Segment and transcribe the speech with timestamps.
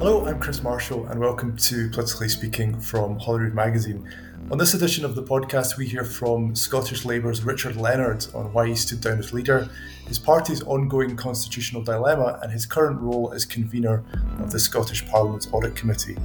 [0.00, 4.08] Hello, I'm Chris Marshall, and welcome to Politically Speaking from Holyrood Magazine.
[4.50, 8.68] On this edition of the podcast, we hear from Scottish Labour's Richard Leonard on why
[8.68, 9.68] he stood down as leader,
[10.08, 14.02] his party's ongoing constitutional dilemma, and his current role as convener
[14.38, 16.16] of the Scottish Parliament's Audit Committee.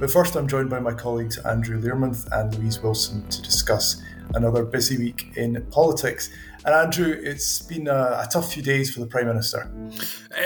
[0.00, 4.02] But first, I'm joined by my colleagues Andrew Learmonth and Louise Wilson to discuss
[4.34, 6.30] another busy week in politics.
[6.64, 9.70] And Andrew, it's been a, a, tough few days for the Prime Minister.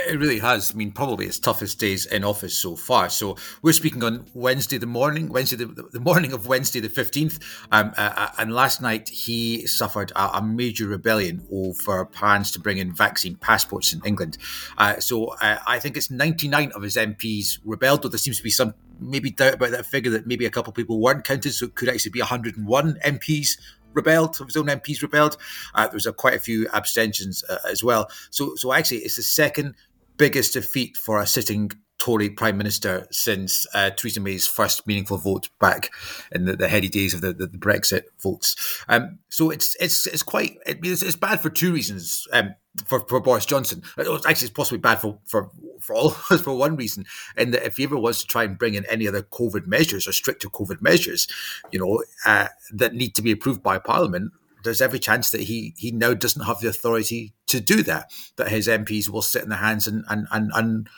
[0.09, 0.71] It really has.
[0.73, 3.11] I mean, probably his toughest days in office so far.
[3.11, 7.43] So we're speaking on Wednesday the morning, Wednesday the, the morning of Wednesday the 15th.
[7.73, 12.61] Um, uh, uh, and last night he suffered a, a, major rebellion over plans to
[12.61, 14.39] bring in vaccine passports in England.
[14.79, 18.45] Uh, so uh, I think it's 99 of his MPs rebelled, though there seems to
[18.45, 21.53] be some maybe doubt about that figure that maybe a couple of people weren't counted.
[21.53, 23.59] So it could actually be 101 MPs
[23.95, 25.37] rebelled, of his own MPs rebelled.
[25.75, 28.11] Uh, there was a, quite a few abstentions uh, as well.
[28.31, 29.75] So, so actually, it's the second
[30.17, 31.71] biggest defeat for a sitting
[32.05, 35.91] Tory Prime Minister since uh, Theresa May's first meaningful vote back
[36.31, 38.85] in the, the heady days of the, the, the Brexit votes.
[38.91, 42.29] Um, so it's it's it's quite it's, it's bad for two reasons.
[42.31, 46.41] Um, for, for Boris Johnson, actually, it's possibly bad for for for all of us
[46.43, 47.07] for one reason,
[47.39, 50.07] in that if he ever wants to try and bring in any other COVID measures
[50.07, 51.27] or stricter COVID measures,
[51.73, 54.31] you know, uh, that need to be approved by Parliament,
[54.63, 58.13] there's every chance that he he now doesn't have the authority to do that.
[58.37, 60.89] That his MPs will sit in the hands and and and, and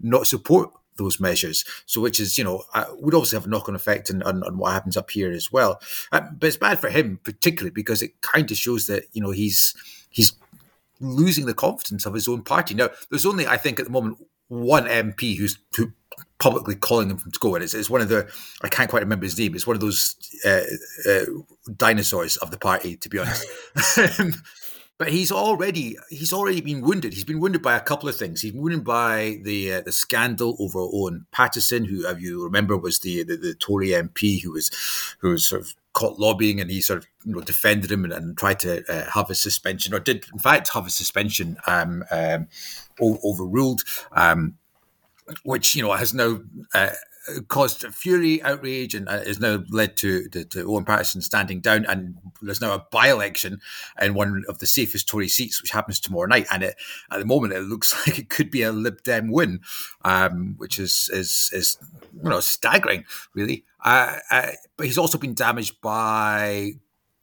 [0.00, 1.64] not support those measures.
[1.86, 4.42] So, which is, you know, uh, would obviously have a knock on effect on, on,
[4.44, 5.80] on, what happens up here as well.
[6.12, 9.30] Uh, but it's bad for him, particularly because it kind of shows that, you know,
[9.30, 9.74] he's
[10.10, 10.32] he's
[11.00, 12.74] losing the confidence of his own party.
[12.74, 15.92] Now, there's only, I think, at the moment, one MP who's who
[16.38, 17.54] publicly calling him to go.
[17.54, 18.30] And it's, it's one of the,
[18.62, 19.54] I can't quite remember his name.
[19.54, 20.60] It's one of those uh,
[21.08, 21.24] uh,
[21.76, 23.46] dinosaurs of the party, to be honest.
[24.98, 27.14] but he's already he's already been wounded.
[27.14, 28.42] He's been wounded by a couple of things.
[28.42, 33.00] He's wounded by the uh, the scandal over Owen Paterson, who, if you remember, was
[33.00, 34.70] the, the, the Tory MP who was
[35.20, 38.12] who was sort of caught lobbying, and he sort of you know defended him and,
[38.12, 42.04] and tried to uh, have a suspension, or did in fact have a suspension um,
[42.10, 42.46] um,
[43.00, 43.82] overruled.
[44.12, 44.58] Um,
[45.42, 46.40] which you know has now
[46.74, 46.90] uh,
[47.48, 51.84] caused fury, outrage, and uh, has now led to, to, to, Owen Paterson standing down.
[51.86, 53.60] And there's now a by election
[54.00, 56.46] in one of the safest Tory seats, which happens tomorrow night.
[56.50, 56.76] And it,
[57.10, 59.60] at the moment, it looks like it could be a Lib Dem win,
[60.04, 61.78] um, which is, is, is
[62.22, 63.64] you know, staggering, really.
[63.84, 66.72] Uh, uh, but he's also been damaged by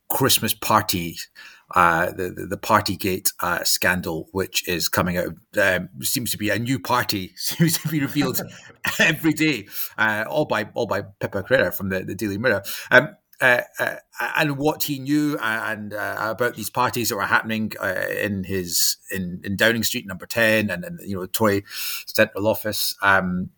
[0.09, 1.29] Christmas parties
[1.75, 6.49] uh, the, the, the Partygate uh, scandal, which is coming out, um, seems to be
[6.49, 8.41] a new party seems to be revealed
[8.99, 9.67] every day,
[9.97, 12.63] uh, all by all by Pippa Crerar from the, the Daily Mirror.
[12.89, 13.95] Um, uh, uh,
[14.37, 18.43] and what he knew uh, and uh, about these parties that were happening uh, in
[18.43, 21.63] his in, in Downing Street, number ten, and, and you know Tory
[22.05, 22.93] central office.
[23.01, 23.49] Um,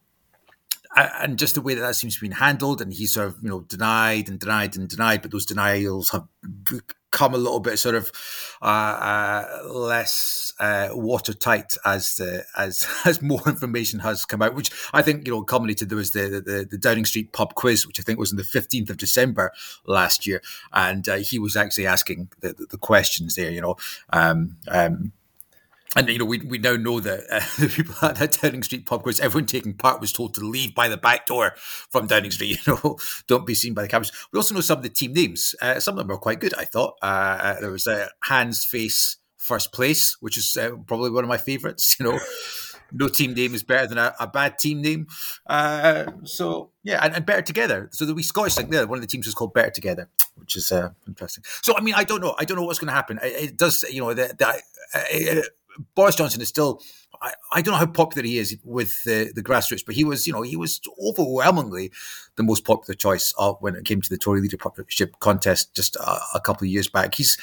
[0.96, 3.50] and just the way that that seems to be handled, and he sort of you
[3.50, 6.28] know denied and denied and denied, but those denials have
[7.14, 8.12] become a little bit sort of
[8.62, 14.72] uh, uh, less uh, watertight as the as as more information has come out, which
[14.94, 15.90] I think you know culminated.
[15.90, 18.44] There was the the, the Downing Street pub quiz, which I think was on the
[18.44, 19.52] fifteenth of December
[19.86, 20.42] last year,
[20.74, 23.52] and uh, he was actually asking the, the, the questions there.
[23.52, 23.76] You know.
[24.10, 25.14] Um, um,
[25.96, 28.86] and you know we, we now know that uh, the people at that Downing Street
[28.86, 32.32] pub quiz, everyone taking part was told to leave by the back door from Downing
[32.32, 32.44] Street.
[32.66, 34.12] You know, don't be seen by the cameras.
[34.32, 35.56] We also know some of the team names.
[35.62, 36.54] Uh, some of them are quite good.
[36.54, 41.10] I thought uh, uh there was uh, Hands Face First Place, which is uh, probably
[41.10, 41.98] one of my favourites.
[42.00, 42.20] You know,
[42.92, 45.08] no team name is better than a, a bad team name.
[46.26, 47.90] so yeah, and, and, Better Together.
[47.92, 50.56] So the wee Scottish thing there, one of the teams is called Better Together, which
[50.56, 50.72] is
[51.08, 51.44] interesting.
[51.62, 52.36] So I mean, I don't know.
[52.38, 53.20] I don't know what's going to happen.
[53.24, 55.50] It, it, does, you know, the
[55.96, 56.82] Boris Johnson is still.
[57.54, 60.34] I, don't know how popular he is with the, the grassroots, but he was, you
[60.34, 61.90] know, he was overwhelmingly
[62.36, 66.20] the most popular choice of when it came to the Tory leadership contest just a,
[66.34, 67.16] a, couple of years back.
[67.16, 67.38] He's,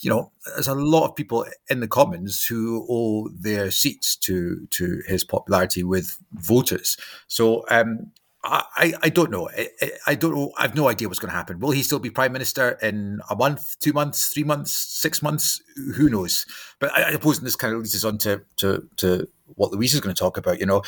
[0.00, 4.66] you know, there's a lot of people in the Commons who owe their seats to
[4.70, 6.96] to his popularity with voters.
[7.28, 8.10] So um,
[8.42, 9.50] I, I don't know.
[9.50, 9.68] I,
[10.06, 10.52] I don't know.
[10.56, 11.60] I've no idea what's going to happen.
[11.60, 15.60] Will he still be prime minister in a month, two months, three months, six months?
[15.96, 16.46] Who knows?
[16.78, 19.92] But I, I suppose this kind of leads us on to, to, to what Louise
[19.92, 20.58] is going to talk about.
[20.58, 20.82] You know,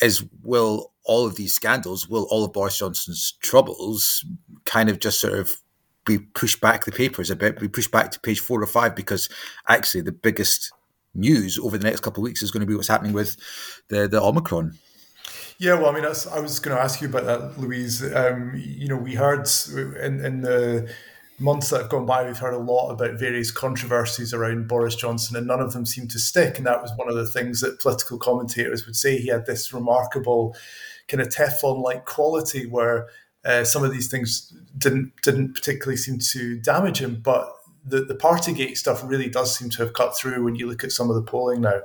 [0.00, 4.24] is will all of these scandals, will all of Boris Johnson's troubles,
[4.64, 5.52] kind of just sort of
[6.06, 8.96] be pushed back the papers a bit, be pushed back to page four or five
[8.96, 9.28] because
[9.68, 10.72] actually the biggest
[11.14, 13.36] news over the next couple of weeks is going to be what's happening with
[13.88, 14.78] the the Omicron.
[15.58, 18.02] Yeah, well, I mean, I was going to ask you about that, Louise.
[18.14, 20.88] Um, you know, we heard in, in the
[21.40, 25.36] months that have gone by, we've heard a lot about various controversies around Boris Johnson,
[25.36, 26.58] and none of them seem to stick.
[26.58, 29.18] And that was one of the things that political commentators would say.
[29.18, 30.54] He had this remarkable
[31.08, 33.08] kind of Teflon like quality where
[33.44, 37.52] uh, some of these things didn't didn't particularly seem to damage him, but
[37.84, 40.92] the the Partygate stuff really does seem to have cut through when you look at
[40.92, 41.80] some of the polling now.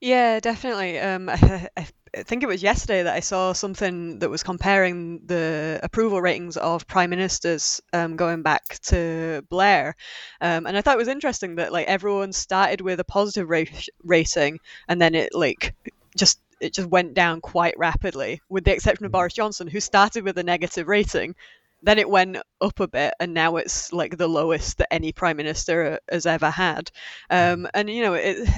[0.00, 0.98] Yeah, definitely.
[0.98, 1.30] Um,
[2.22, 6.86] think it was yesterday that I saw something that was comparing the approval ratings of
[6.86, 9.96] prime ministers um, going back to Blair,
[10.40, 13.64] um, and I thought it was interesting that like everyone started with a positive ra-
[14.02, 15.74] rating, and then it like
[16.16, 19.14] just it just went down quite rapidly, with the exception of mm.
[19.14, 21.34] Boris Johnson, who started with a negative rating.
[21.82, 25.36] Then it went up a bit, and now it's like the lowest that any prime
[25.36, 26.90] minister has ever had.
[27.30, 27.52] Mm.
[27.52, 28.48] Um, and you know, it,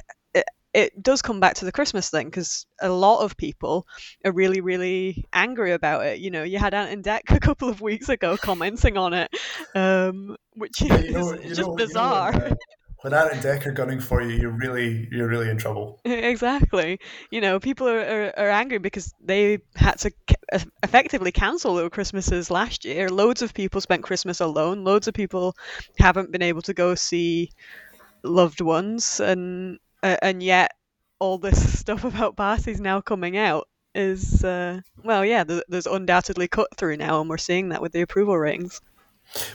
[0.76, 3.86] it does come back to the Christmas thing because a lot of people
[4.26, 6.18] are really, really angry about it.
[6.18, 9.34] You know, you had Ant and Dec a couple of weeks ago commenting on it,
[9.74, 12.34] um, which is you know, just know, bizarre.
[12.34, 12.56] You know, when,
[13.00, 15.98] when Ant and Dec are gunning for you, you're really, you're really in trouble.
[16.04, 17.00] Exactly.
[17.30, 20.12] You know, people are, are, are angry because they had to
[20.82, 23.08] effectively cancel their Christmases last year.
[23.08, 24.84] Loads of people spent Christmas alone.
[24.84, 25.56] Loads of people
[25.98, 27.50] haven't been able to go see
[28.22, 30.72] loved ones and uh, and yet
[31.18, 36.68] all this stuff about parties now coming out is uh, well, yeah, there's undoubtedly cut
[36.76, 38.80] through now, and we're seeing that with the approval ratings.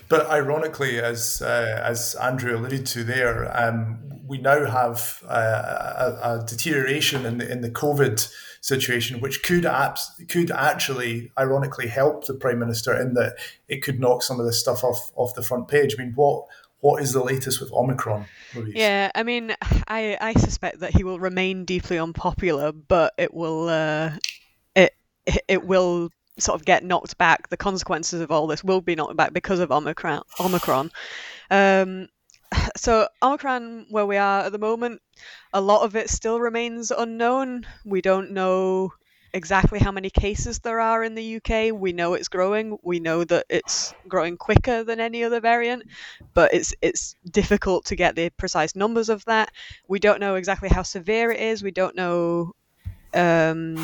[0.10, 6.40] But ironically, as uh, as Andrew alluded to there, um, we now have uh, a,
[6.42, 12.26] a, deterioration in the in the COVID situation, which could abs- could actually, ironically, help
[12.26, 13.38] the prime minister in that
[13.70, 15.96] it could knock some of this stuff off off the front page.
[15.98, 16.48] I mean, what
[16.82, 18.26] what is the latest with Omicron?
[18.68, 19.56] Yeah, I mean,
[19.88, 24.12] I I suspect that he will remain deeply unpopular, but it will uh,
[24.76, 24.94] it
[25.48, 27.50] it will sort of get knocked back.
[27.50, 30.24] The consequences of all this will be knocked back because of Omicron.
[30.40, 30.92] Omicron.
[31.50, 32.08] Um,
[32.76, 35.02] so Omicron, where we are at the moment,
[35.54, 37.66] a lot of it still remains unknown.
[37.86, 38.94] We don't know
[39.34, 41.74] exactly how many cases there are in the UK.
[41.74, 42.78] We know it's growing.
[42.84, 45.84] We know that it's growing quicker than any other variant,
[46.34, 49.52] but it's it's difficult to get the precise numbers of that.
[49.88, 51.64] We don't know exactly how severe it is.
[51.64, 52.54] We don't know
[53.14, 53.76] um,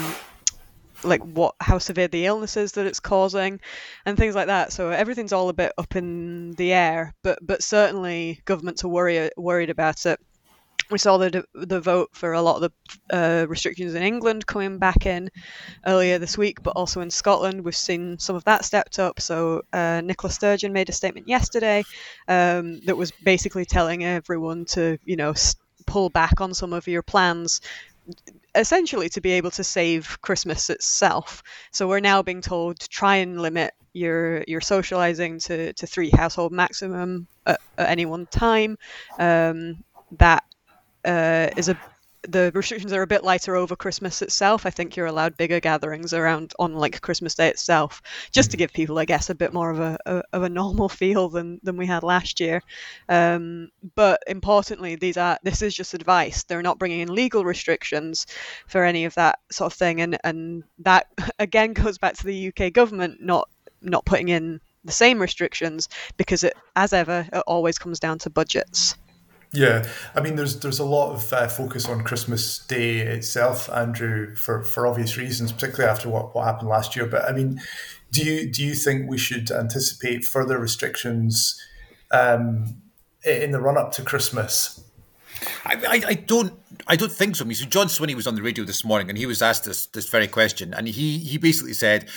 [1.03, 3.59] like what how severe the illness is that it's causing
[4.05, 7.61] and things like that so everything's all a bit up in the air but but
[7.61, 10.19] certainly governments are worried worried about it
[10.89, 14.77] we saw the the vote for a lot of the uh, restrictions in England coming
[14.77, 15.29] back in
[15.85, 19.19] earlier this week, but also in Scotland, we've seen some of that stepped up.
[19.19, 21.83] So uh, Nicola Sturgeon made a statement yesterday
[22.27, 25.33] um, that was basically telling everyone to, you know,
[25.85, 27.61] pull back on some of your plans
[28.55, 31.43] essentially to be able to save Christmas itself.
[31.71, 36.09] So we're now being told to try and limit your your socializing to, to three
[36.09, 38.77] household maximum at, at any one time.
[39.19, 39.83] Um,
[40.19, 40.43] that
[41.07, 41.77] uh, is a
[42.27, 44.65] the restrictions are a bit lighter over Christmas itself.
[44.65, 48.01] I think you're allowed bigger gatherings around on like Christmas Day itself,
[48.31, 50.89] just to give people, I guess, a bit more of a, a of a normal
[51.01, 52.61] feel than than we had last year.
[53.07, 56.43] Um, but importantly, these are this is just advice.
[56.43, 58.27] They're not bringing in legal restrictions
[58.67, 61.07] for any of that sort of thing, and and that
[61.39, 63.49] again goes back to the UK government not
[63.81, 68.29] not putting in the same restrictions because it, as ever, it always comes down to
[68.29, 68.95] budgets.
[69.57, 74.35] Yeah, I mean, there's there's a lot of uh, focus on Christmas Day itself, Andrew,
[74.35, 77.07] for, for obvious reasons, particularly after what, what happened last year.
[77.07, 77.59] But I mean,
[78.11, 81.59] do you do you think we should anticipate further restrictions
[82.11, 82.83] um,
[83.25, 84.83] in the run up to Christmas?
[85.65, 86.53] I, I, I, don't
[86.85, 87.43] I don't think so.
[87.43, 89.63] I mean, so John Swinney was on the radio this morning and he was asked
[89.63, 92.09] this this very question, and he he basically said,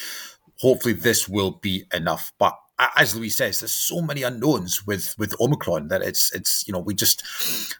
[0.58, 2.58] "Hopefully, this will be enough." But
[2.96, 6.80] as Louise says, there's so many unknowns with with Omicron that it's it's you know
[6.80, 7.22] we just,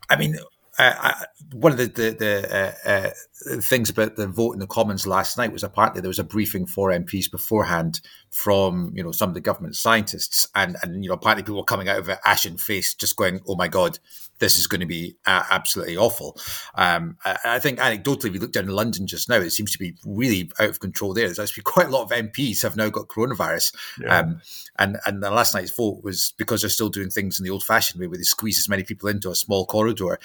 [0.09, 0.37] I mean,
[0.81, 5.07] I, one of the the, the uh, uh, things about the vote in the Commons
[5.07, 9.29] last night was apparently there was a briefing for MPs beforehand from you know some
[9.29, 12.19] of the government scientists, and and you know apparently people were coming out of it
[12.25, 13.99] ashen face, just going, "Oh my god,
[14.39, 16.39] this is going to be uh, absolutely awful."
[16.75, 19.73] Um, I, I, think anecdotally, if you look down in London just now, it seems
[19.73, 21.27] to be really out of control there.
[21.27, 24.21] There's actually quite a lot of MPs have now got coronavirus, yeah.
[24.21, 24.41] um,
[24.79, 28.01] and and the last night's vote was because they're still doing things in the old-fashioned
[28.01, 30.19] way, where they squeeze as many people into a small corridor.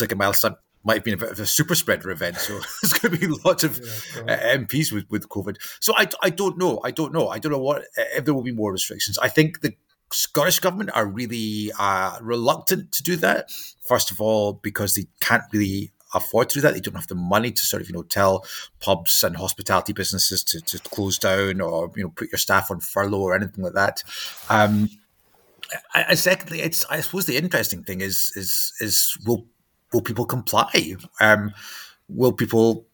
[0.00, 2.36] Looks like a milestone might have been a bit of a super spreader event.
[2.36, 2.52] So
[2.82, 3.80] there's going to be lots of
[4.14, 5.56] yeah, uh, MPs with, with COVID.
[5.80, 6.80] So I, I don't know.
[6.84, 7.28] I don't know.
[7.28, 9.18] I don't know what if there will be more restrictions.
[9.18, 9.74] I think the
[10.12, 13.50] Scottish government are really uh, reluctant to do that.
[13.86, 16.74] First of all, because they can't really afford to do that.
[16.74, 18.46] They don't have the money to sort of, you know, tell
[18.80, 22.80] pubs and hospitality businesses to, to close down or, you know, put your staff on
[22.80, 24.02] furlough or anything like that.
[24.48, 24.88] Um,
[25.94, 29.46] and secondly, it's I suppose the interesting thing is is is will
[29.92, 30.96] will people comply?
[31.20, 31.52] Um,
[32.08, 32.86] will people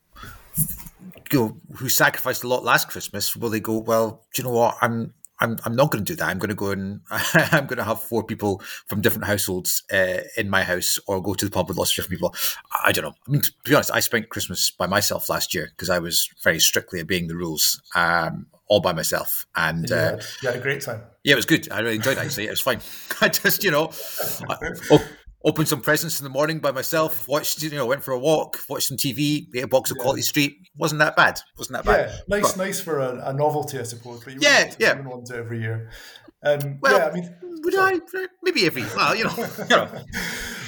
[1.32, 4.54] you know, who sacrificed a lot last Christmas, will they go, well, do you know
[4.54, 4.76] what?
[4.80, 6.28] I'm I'm, I'm not going to do that.
[6.28, 10.20] I'm going to go and I'm going to have four people from different households uh,
[10.36, 12.34] in my house or go to the pub with lots of different people.
[12.72, 13.14] I, I don't know.
[13.26, 16.30] I mean, to be honest, I spent Christmas by myself last year because I was
[16.42, 19.46] very strictly obeying the rules, um, all by myself.
[19.56, 21.02] And you, uh, had, you had a great time.
[21.24, 21.70] Yeah, it was good.
[21.70, 22.46] I really enjoyed it, actually.
[22.46, 22.80] It was fine.
[23.20, 23.90] I just, you know,
[24.48, 24.56] I,
[24.92, 25.04] oh,
[25.44, 28.58] opened some presents in the morning by myself, watched, you know, went for a walk,
[28.68, 30.02] watched some TV, ate a box of yeah.
[30.02, 30.56] Quality Street.
[30.76, 31.38] Wasn't that bad.
[31.58, 32.10] Wasn't that bad.
[32.10, 34.24] Yeah, nice, but, nice for a, a, novelty, I suppose.
[34.24, 35.00] But you yeah, yeah.
[35.00, 35.90] one to every year.
[36.42, 38.00] Um, well, yeah, I mean, would sorry.
[38.14, 38.26] I?
[38.42, 38.84] Maybe every.
[38.96, 39.34] Well, you know,
[39.70, 39.88] you know.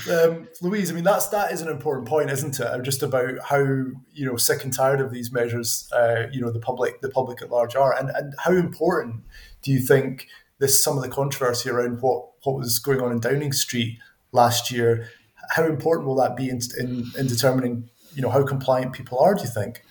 [0.08, 2.82] Um, Louise, I mean that's that is an important point, isn't it?
[2.82, 6.60] Just about how you know sick and tired of these measures, uh, you know, the
[6.60, 9.24] public, the public at large are, and and how important
[9.62, 10.28] do you think
[10.58, 13.98] this some of the controversy around what what was going on in Downing Street
[14.32, 15.08] last year.
[15.50, 19.34] How important will that be in, in, in determining, you know, how compliant people are?
[19.34, 19.82] Do you think?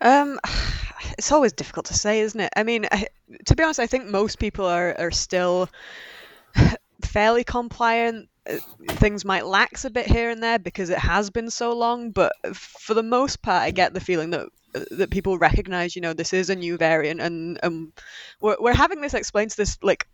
[0.00, 0.38] Um,
[1.18, 2.52] it's always difficult to say, isn't it?
[2.56, 3.06] I mean, I,
[3.46, 5.68] to be honest, I think most people are are still
[7.02, 8.28] fairly compliant.
[8.88, 12.32] Things might lax a bit here and there because it has been so long, but
[12.54, 14.48] for the most part, I get the feeling that
[14.90, 17.92] that people recognize, you know, this is a new variant, and um,
[18.40, 20.06] we're we're having this explained to this like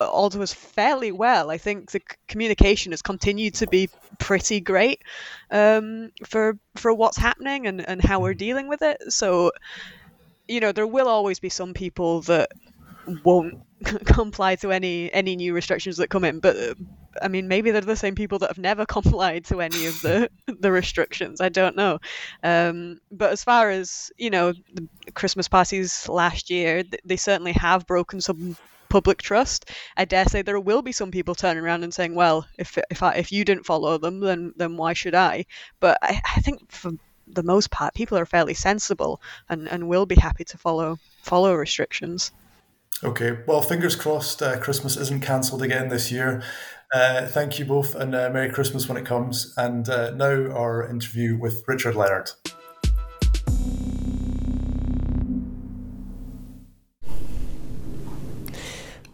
[0.00, 1.50] all to us fairly well.
[1.50, 3.88] I think the communication has continued to be
[4.18, 5.02] pretty great
[5.50, 9.12] um, for for what's happening and, and how we're dealing with it.
[9.12, 9.52] So,
[10.46, 12.50] you know, there will always be some people that
[13.24, 13.58] won't
[14.04, 16.40] comply to any any new restrictions that come in.
[16.40, 16.76] But
[17.20, 20.30] I mean, maybe they're the same people that have never complied to any of the
[20.46, 21.40] the restrictions.
[21.40, 21.98] I don't know.
[22.42, 27.86] Um, but as far as you know, the Christmas parties last year, they certainly have
[27.86, 28.56] broken some
[28.90, 29.70] public trust.
[29.96, 33.02] I dare say there will be some people turning around and saying, "Well, if if
[33.02, 35.46] I, if you didn't follow them, then then why should I?"
[35.80, 36.92] But I, I think for
[37.26, 41.54] the most part, people are fairly sensible and, and will be happy to follow follow
[41.54, 42.32] restrictions.
[43.04, 44.42] Okay, well, fingers crossed.
[44.42, 46.42] Uh, Christmas isn't cancelled again this year.
[46.92, 49.54] Uh, thank you both, and uh, Merry Christmas when it comes.
[49.56, 52.30] And uh, now our interview with Richard Leonard.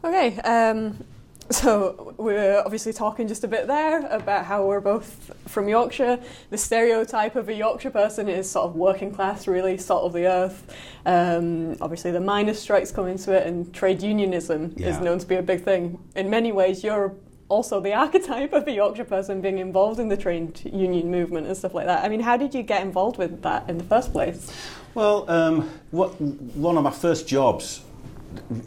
[0.05, 1.03] Okay, um,
[1.51, 6.19] so we are obviously talking just a bit there about how we're both from Yorkshire.
[6.51, 10.27] The stereotype of a Yorkshire person is sort of working class, really salt of the
[10.27, 10.77] earth.
[11.07, 14.89] Um, obviously, the miners' strikes come into it, and trade unionism yeah.
[14.89, 15.99] is known to be a big thing.
[16.17, 17.15] In many ways, you're
[17.49, 21.57] also the archetype of a Yorkshire person being involved in the trade union movement and
[21.57, 22.05] stuff like that.
[22.05, 24.53] I mean, how did you get involved with that in the first place?
[24.93, 27.81] Well, um, what, one of my first jobs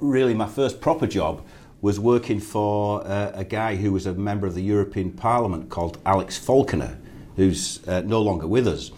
[0.01, 1.43] really my first proper job
[1.81, 5.99] was working for uh, a guy who was a member of the European Parliament called
[6.05, 6.97] Alex Falconer,
[7.35, 8.91] who's uh, no longer with us.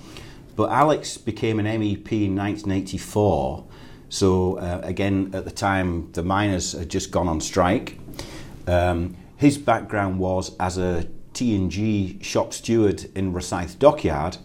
[0.56, 3.66] But Alex became an MEP in 1984.
[4.10, 7.98] So, uh, again, at the time, the miners had just gone on strike.
[8.66, 14.38] Um, his background was as a T&G shop steward in Rosyth Dockyard,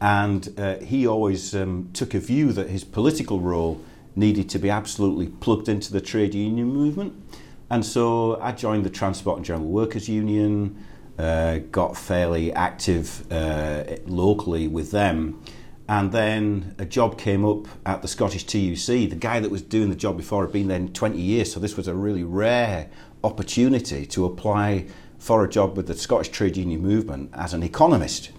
[0.00, 3.80] and uh, he always um, took a view that his political role
[4.14, 7.14] needed to be absolutely plugged into the trade union movement.
[7.70, 10.84] And so I joined the Transport and General Workers Union,
[11.18, 15.42] uh, got fairly active uh, locally with them.
[15.88, 19.10] And then a job came up at the Scottish TUC.
[19.10, 21.76] The guy that was doing the job before had been there 20 years, so this
[21.76, 22.88] was a really rare
[23.24, 24.86] opportunity to apply
[25.18, 28.30] for a job with the Scottish trade union movement as an economist.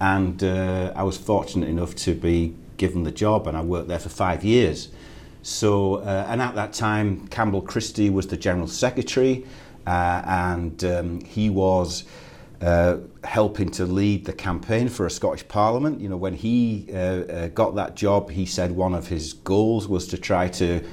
[0.00, 3.98] And uh, I was fortunate enough to be given the job, and I worked there
[3.98, 4.88] for five years.
[5.46, 9.46] So, uh, and at that time, Campbell Christie was the General Secretary,
[9.86, 12.02] uh, and um, he was
[12.60, 16.00] uh, helping to lead the campaign for a Scottish Parliament.
[16.00, 19.86] You know, when he uh, uh, got that job, he said one of his goals
[19.86, 20.84] was to try to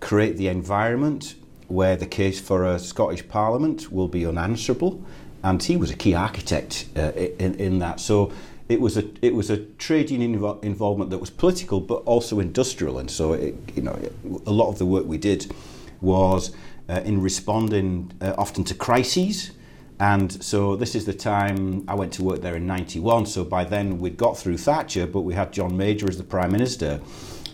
[0.00, 1.36] create the environment
[1.68, 5.04] where the case for a Scottish Parliament will be unanswerable.
[5.44, 8.00] And he was a key architect uh, in, in that.
[8.00, 8.32] So
[8.70, 12.38] it was a it was a trade union invo- involvement that was political but also
[12.38, 12.98] industrial.
[12.98, 13.98] And so it, you know
[14.46, 15.52] a lot of the work we did
[16.00, 16.52] was
[16.88, 19.50] uh, in responding uh, often to crises.
[19.98, 23.64] And so this is the time I went to work there in 91 so by
[23.64, 27.00] then we'd got through Thatcher but we had John Major as the prime minister.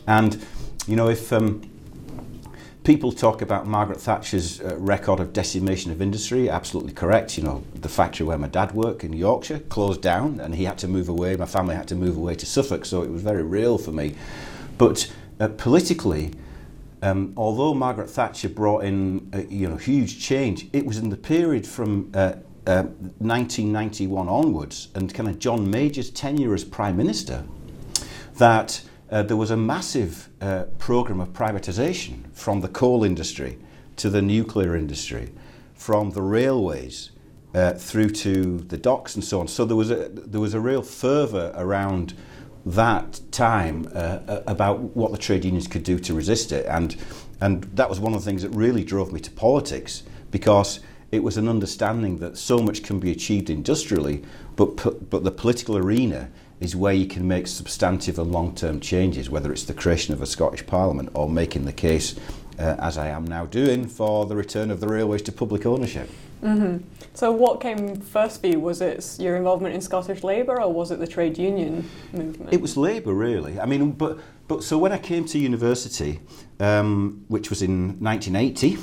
[0.07, 0.45] And
[0.87, 1.63] you know if um,
[2.87, 6.49] people talk about Margaret Thatcher's uh, record of decimation of industry.
[6.49, 7.37] Absolutely correct.
[7.37, 10.79] You know, the factory where my dad worked in Yorkshire closed down, and he had
[10.79, 11.35] to move away.
[11.35, 14.15] My family had to move away to Suffolk, so it was very real for me.
[14.79, 16.31] But uh, politically,
[17.03, 21.17] um, although Margaret Thatcher brought in a, you know huge change, it was in the
[21.17, 22.35] period from uh,
[22.67, 27.43] 1991 uh, onwards, and kind of John Major's tenure as prime minister,
[28.37, 33.59] that uh, there was a massive uh, program of privatization from the coal industry
[33.97, 35.33] to the nuclear industry,
[35.75, 37.11] from the railways
[37.55, 39.49] uh, through to the docks and so on.
[39.49, 42.15] So there was a there was a real fervour around
[42.67, 46.97] that time uh, uh, about what the trade unions could do to resist it, and
[47.41, 50.81] and that was one of the things that really drove me to politics because
[51.13, 54.23] it was an understanding that so much can be achieved industrially,
[54.57, 56.29] but but the political arena
[56.61, 60.27] is where you can make substantive and long-term changes, whether it's the creation of a
[60.27, 62.15] Scottish Parliament or making the case,
[62.59, 66.09] uh, as I am now doing, for the return of the railways to public ownership.
[66.43, 66.85] Mm-hmm.
[67.15, 68.61] So, what came first for you?
[68.61, 72.53] Was it your involvement in Scottish Labour, or was it the trade union movement?
[72.53, 73.59] It was Labour, really.
[73.59, 76.21] I mean, but but so when I came to university,
[76.61, 78.79] um, which was in 1980,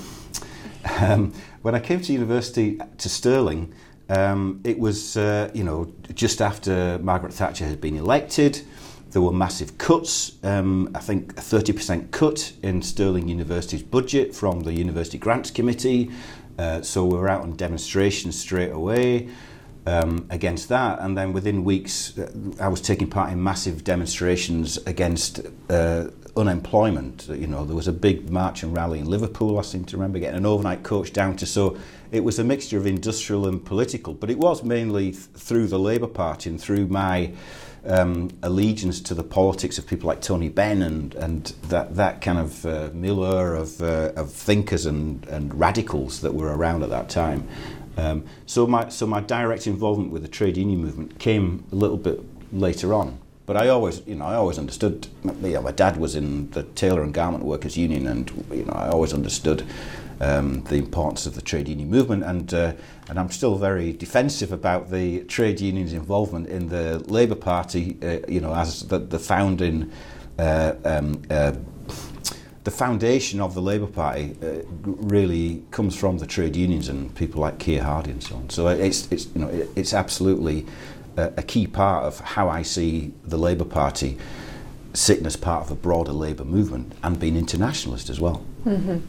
[0.99, 3.73] um, when I came to university to Stirling,
[4.09, 8.61] um, it was uh, you know just after Margaret Thatcher had been elected.
[9.11, 10.43] There were massive cuts.
[10.43, 16.09] Um, I think a 30% cut in Stirling University's budget from the University Grants Committee.
[16.57, 19.29] Uh, so we were out on demonstrations straight away
[19.85, 20.99] um, against that.
[20.99, 27.27] And then within weeks, uh, I was taking part in massive demonstrations against uh, unemployment.
[27.27, 30.19] You know, there was a big march and rally in Liverpool, I seem to remember,
[30.19, 31.45] getting an overnight coach down to.
[31.45, 31.77] So
[32.11, 35.79] it was a mixture of industrial and political, but it was mainly th- through the
[35.79, 37.33] Labour Party and through my
[37.85, 42.39] um, allegiance to the politics of people like Tony Benn and, and that, that kind
[42.39, 47.09] of uh, milieu of, uh, of thinkers and, and radicals that were around at that
[47.09, 47.47] time.
[47.97, 51.97] Um, so, my, so my direct involvement with the trade union movement came a little
[51.97, 52.21] bit
[52.51, 53.19] later on.
[53.45, 55.07] But I always, you know, I always understood.
[55.23, 58.73] You know, my dad was in the tailor and garment workers union, and you know,
[58.73, 59.65] I always understood
[60.21, 62.73] um, the importance of the trade union movement, and uh,
[63.09, 67.97] and I'm still very defensive about the trade unions' involvement in the Labour Party.
[68.01, 69.91] Uh, you know, as the, the founding.
[70.39, 71.53] Uh, um, uh,
[72.63, 77.41] the foundation of the Labour Party uh, really comes from the trade unions and people
[77.41, 78.49] like Keir Hardie and so on.
[78.49, 80.65] So it's, it's, you know, it's absolutely
[81.17, 84.17] a, a key part of how I see the Labour Party
[84.93, 88.45] sitting as part of a broader labour movement and being internationalist as well.
[88.63, 88.99] Mm-hmm.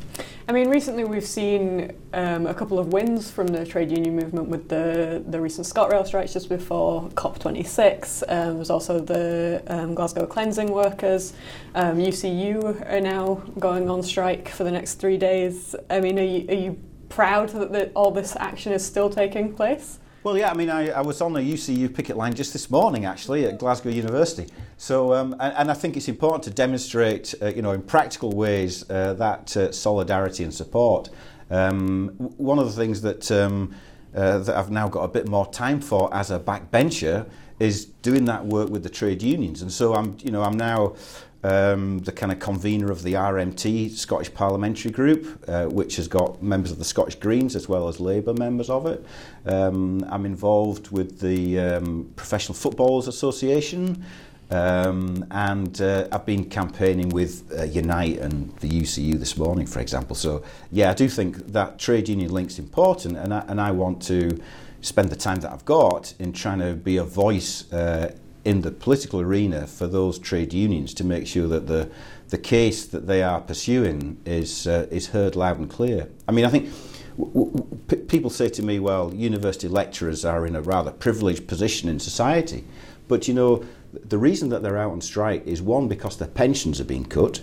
[0.48, 4.48] I mean, recently we've seen um, a couple of wins from the trade union movement
[4.48, 8.24] with the, the recent ScotRail strikes just before COP26.
[8.28, 11.34] Um, there's also the um, Glasgow cleansing workers.
[11.74, 15.76] UCU um, are now going on strike for the next three days.
[15.88, 19.54] I mean, are you, are you proud that the, all this action is still taking
[19.54, 19.98] place?
[20.24, 23.04] Well, yeah, I mean, I, I was on the UCU picket line just this morning,
[23.04, 24.46] actually, at Glasgow University.
[24.78, 28.32] So, um, and, and, I think it's important to demonstrate, uh, you know, in practical
[28.32, 31.10] ways, uh, that uh, solidarity and support.
[31.50, 33.74] Um, one of the things that, um,
[34.14, 38.24] uh, that I've now got a bit more time for as a backbencher is doing
[38.24, 39.60] that work with the trade unions.
[39.60, 40.94] And so I'm, you know, I'm now
[41.44, 46.42] um, the kind of convener of the RMT Scottish Parliamentary Group, uh, which has got
[46.42, 49.04] members of the Scottish Greens as well as Labour members of it.
[49.44, 54.04] Um, I'm involved with the um, Professional Footballers Association.
[54.50, 59.80] Um, and uh, I've been campaigning with uh, Unite and the UCU this morning, for
[59.80, 60.14] example.
[60.14, 64.02] So, yeah, I do think that trade union link's important, and I, and I want
[64.02, 64.38] to
[64.82, 68.70] spend the time that I've got in trying to be a voice uh, in the
[68.70, 71.88] political arena for those trade unions to make sure that the
[72.28, 76.08] the case that they are pursuing is uh, is heard loud and clear.
[76.28, 76.70] I mean, I think
[77.18, 81.46] w- w- p- people say to me, "Well, university lecturers are in a rather privileged
[81.46, 82.64] position in society,"
[83.08, 86.80] but you know, the reason that they're out on strike is one because their pensions
[86.80, 87.42] are being cut,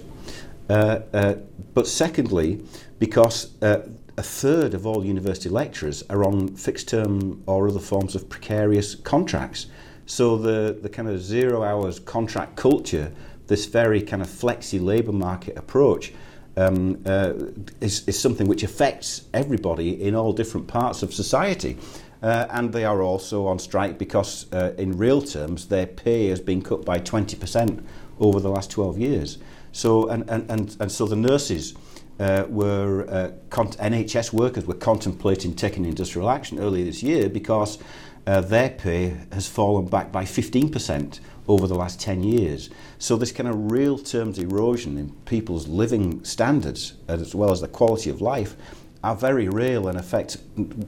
[0.70, 1.36] uh, uh,
[1.74, 2.64] but secondly,
[3.00, 3.82] because uh,
[4.18, 8.96] a third of all university lecturers are on fixed term or other forms of precarious
[8.96, 9.68] contracts.
[10.12, 13.14] So the, the kind of zero hours contract culture,
[13.48, 16.12] this very kind of flexi labour market approach,
[16.58, 17.32] um, uh,
[17.80, 21.78] is, is something which affects everybody in all different parts of society.
[22.22, 26.42] Uh, and they are also on strike because, uh, in real terms, their pay has
[26.42, 27.82] been cut by 20%
[28.20, 29.38] over the last 12 years.
[29.72, 31.74] So, and, and, and, and so the nurses
[32.20, 37.80] uh, were, uh, NHS workers were contemplating taking industrial action earlier this year because
[38.28, 42.70] uh, their pay has fallen back by 15% over the last 10 years.
[43.00, 47.68] So this kind of real terms erosion in people's living standards as well as the
[47.68, 48.56] quality of life
[49.04, 50.38] are very real and affect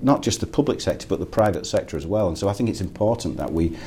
[0.01, 2.27] not just the public sector but the private sector as well.
[2.27, 3.77] And so I think it's important that we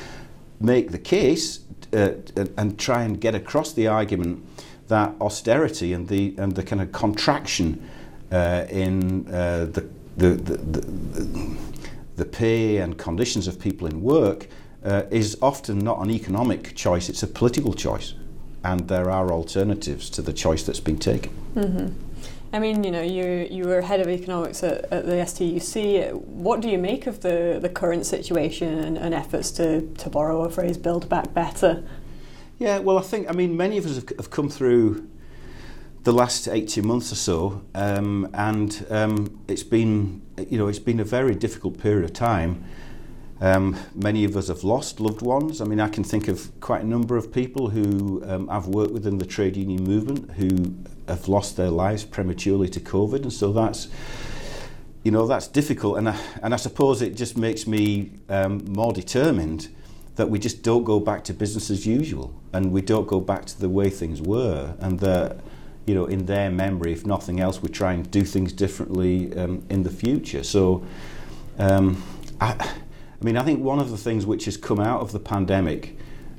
[0.59, 1.61] make the case
[1.93, 2.13] uh,
[2.57, 4.45] and try and get across the argument
[4.89, 7.89] that austerity and the and the kind of contraction
[8.31, 11.76] uh, in uh, the, the, the, the
[12.17, 14.47] the pay and conditions of people in work
[14.83, 18.13] uh, is often not an economic choice, it's a political choice.
[18.63, 21.31] and there are alternatives to the choice that's been taken.
[21.55, 21.87] Mm-hmm.
[22.53, 26.13] I mean, you know, you you were head of economics at, at the STUC.
[26.13, 30.43] What do you make of the, the current situation and, and efforts to, to borrow
[30.43, 31.83] a phrase, build back better?
[32.57, 35.07] Yeah, well, I think, I mean, many of us have, have come through
[36.07, 41.01] the last 18 months or so, um, and um, it's been, you know, it's been
[41.01, 42.63] a very difficult period of time.
[43.41, 45.59] Um, many of us have lost loved ones.
[45.59, 48.93] I mean, I can think of quite a number of people who um, I've worked
[48.93, 50.77] with in the trade union movement who
[51.09, 53.89] have lost their lives prematurely to COVID, and so that's,
[55.03, 55.97] you know, that's difficult.
[55.97, 59.67] And I, and I suppose it just makes me um, more determined
[60.15, 63.43] that we just don't go back to business as usual, and we don't go back
[63.47, 65.41] to the way things were, and that.
[65.87, 69.63] You know, in their memory, if nothing else, we try and do things differently um,
[69.69, 70.43] in the future.
[70.43, 70.85] So,
[71.57, 72.03] um,
[72.39, 72.51] I,
[73.19, 75.97] I mean, I think one of the things which has come out of the pandemic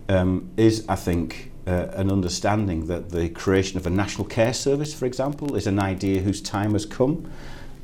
[0.09, 4.95] um, is, I think, uh, an understanding that the creation of a national care service,
[4.95, 7.31] for example, is an idea whose time has come.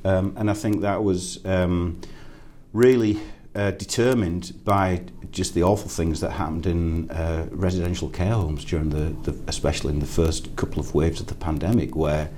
[0.05, 2.01] Um, and I think that was um,
[2.73, 3.21] really
[3.55, 8.91] uh, determined by just the awful things that happened in uh, residential care homes during
[8.91, 12.31] the, the, especially in the first couple of waves of the pandemic, where,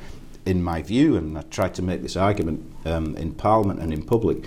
[0.44, 4.02] in my view, and I tried to make this argument um, in Parliament and in
[4.02, 4.44] public,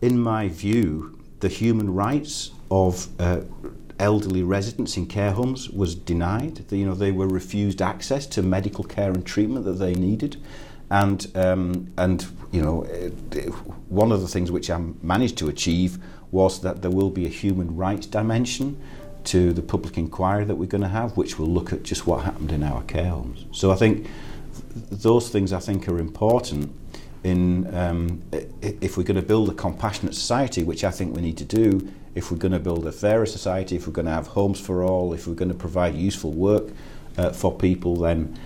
[0.00, 3.40] in my view, the human rights of uh,
[3.98, 6.56] elderly residents in care homes was denied.
[6.68, 10.36] The, you know, they were refused access to medical care and treatment that they needed.
[10.90, 12.82] And, um, and you know,
[13.88, 15.98] one of the things which I managed to achieve
[16.30, 18.80] was that there will be a human rights dimension
[19.24, 22.24] to the public inquiry that we're going to have, which will look at just what
[22.24, 23.46] happened in our care homes.
[23.52, 26.72] So I think th- those things I think are important
[27.24, 28.22] in um,
[28.60, 31.92] if we're going to build a compassionate society, which I think we need to do,
[32.14, 34.82] if we're going to build a fairer society, if we're going to have homes for
[34.82, 36.70] all, if we're going to provide useful work
[37.16, 38.38] uh, for people, then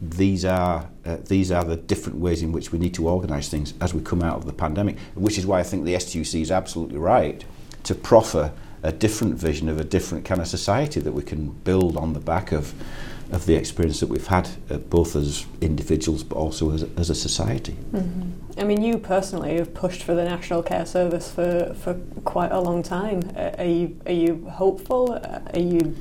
[0.00, 3.74] these are uh, these are the different ways in which we need to organise things
[3.80, 4.98] as we come out of the pandemic.
[5.14, 7.44] Which is why I think the STUC is absolutely right
[7.84, 11.96] to proffer a different vision of a different kind of society that we can build
[11.96, 12.74] on the back of
[13.32, 17.14] of the experience that we've had, uh, both as individuals but also as, as a
[17.14, 17.76] society.
[17.92, 18.60] Mm-hmm.
[18.60, 22.60] I mean, you personally have pushed for the National Care Service for, for quite a
[22.60, 23.22] long time.
[23.34, 25.12] Uh, are you are you hopeful?
[25.12, 25.96] Uh, are you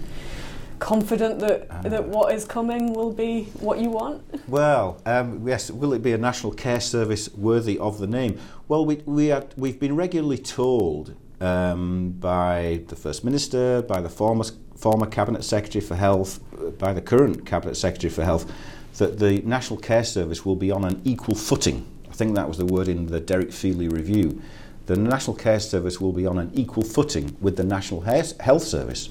[0.83, 4.21] confident that uh, that what is coming will be what you want?
[4.49, 5.71] Well, um, yes.
[5.71, 8.37] Will it be a national care service worthy of the name?
[8.67, 14.09] Well, we we are, we've been regularly told um, by the First Minister, by the
[14.09, 14.43] former
[14.75, 16.39] former Cabinet Secretary for Health,
[16.77, 18.51] by the current Cabinet Secretary for Health,
[18.97, 21.85] that the National Care Service will be on an equal footing.
[22.09, 24.41] I think that was the word in the Derek Feeley review.
[24.85, 29.09] The National Care Service will be on an equal footing with the National Health Service.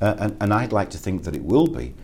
[0.00, 1.94] Uh, and, and I'd like to think that it will be.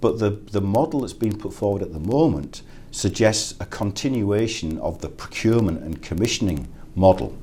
[0.00, 5.00] But the, the model that's been put forward at the moment suggests a continuation of
[5.00, 7.36] the procurement and commissioning model.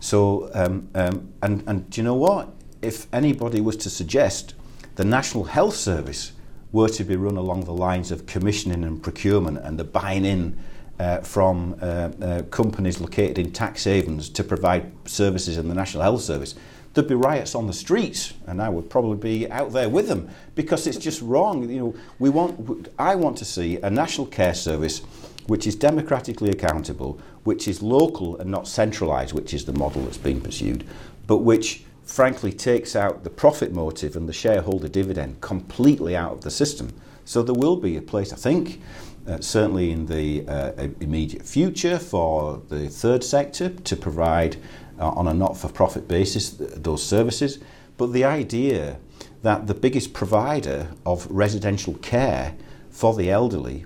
[0.00, 2.56] So, um, um, and, and do you know what?
[2.86, 4.54] if anybody was to suggest
[4.96, 6.32] the National Health Service
[6.72, 10.58] were to be run along the lines of commissioning and procurement and the buying in
[10.98, 11.84] uh, from uh,
[12.22, 16.54] uh, companies located in tax havens to provide services in the National Health Service,
[16.96, 20.30] there'd be riots on the streets, and I would probably be out there with them
[20.54, 21.68] because it's just wrong.
[21.68, 25.02] You know, we want, I want to see a national care service
[25.46, 30.16] which is democratically accountable, which is local and not centralised, which is the model that's
[30.16, 30.84] been pursued,
[31.26, 36.40] but which frankly takes out the profit motive and the shareholder dividend completely out of
[36.40, 36.92] the system.
[37.24, 38.80] So there will be a place, I think,
[39.28, 44.56] uh, certainly in the uh, immediate future for the third sector to provide
[44.98, 47.58] uh, on a not-for-profit basis th- those services.
[47.96, 48.98] But the idea
[49.42, 52.54] that the biggest provider of residential care
[52.90, 53.84] for the elderly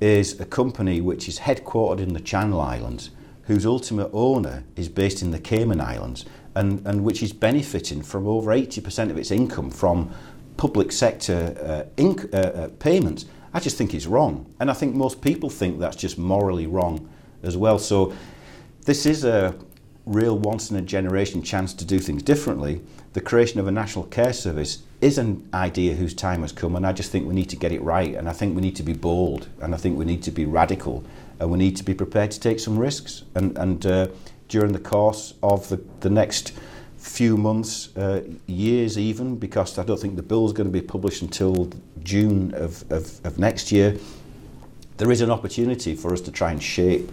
[0.00, 3.10] is a company which is headquartered in the Channel Islands,
[3.44, 8.26] whose ultimate owner is based in the Cayman Islands, and, and which is benefiting from
[8.26, 10.10] over 80% of its income from
[10.56, 14.52] public sector uh, inc- uh, uh, payments, I just think is wrong.
[14.60, 17.08] And I think most people think that's just morally wrong
[17.42, 17.78] as well.
[17.78, 18.12] So
[18.84, 19.54] this is a
[20.08, 22.80] real once in a generation chance to do things differently.
[23.12, 26.86] The creation of a national care service is an idea whose time has come, and
[26.86, 28.14] I just think we need to get it right.
[28.14, 30.46] And I think we need to be bold, and I think we need to be
[30.46, 31.04] radical,
[31.38, 33.22] and we need to be prepared to take some risks.
[33.34, 34.08] And, and uh,
[34.48, 36.52] during the course of the, the next
[36.96, 40.82] few months, uh, years even, because I don't think the bill is going to be
[40.82, 41.70] published until
[42.02, 43.96] June of, of, of next year,
[44.96, 47.10] there is an opportunity for us to try and shape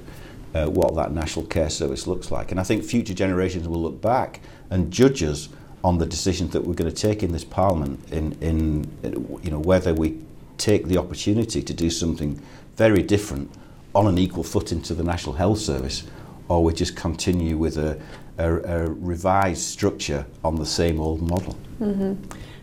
[0.55, 2.51] uh, what that national care service looks like.
[2.51, 4.39] And I think future generations will look back
[4.69, 5.49] and judge us
[5.83, 9.59] on the decisions that we're going to take in this Parliament, in, in you know
[9.59, 10.17] whether we
[10.57, 12.41] take the opportunity to do something
[12.77, 13.51] very different
[13.93, 16.03] on an equal footing to the National Health Service,
[16.47, 18.01] or we just continue with a,
[18.37, 21.57] a, a revised structure on the same old model.
[21.81, 22.13] Mm-hmm.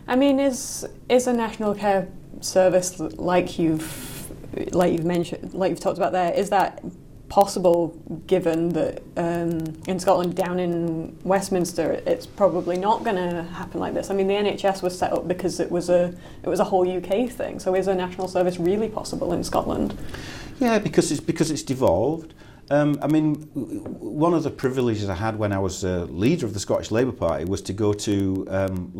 [0.07, 2.07] I mean, is is a national care
[2.41, 4.11] service like you've
[4.71, 6.83] like you've mentioned, like you've talked about there, is that
[7.33, 13.79] possible given that um, in Scotland, down in Westminster, it's probably not going to happen
[13.79, 14.11] like this.
[14.11, 16.85] I mean, the NHS was set up because it was a it was a whole
[16.87, 17.59] UK thing.
[17.59, 19.97] So is a national service really possible in Scotland?
[20.59, 22.35] Yeah, because it's because it's devolved.
[22.69, 26.53] Um, I mean, one of the privileges I had when I was a leader of
[26.53, 28.91] the Scottish Labour Party was to go to um,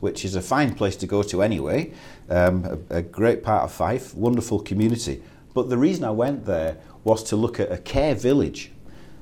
[0.00, 1.94] which is a fine place to go to anyway,
[2.28, 5.22] um, a, a great part of Fife, wonderful community.
[5.54, 8.70] But the reason I went there was to look at a care village.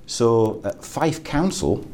[0.07, 1.87] So uh, Fife Council,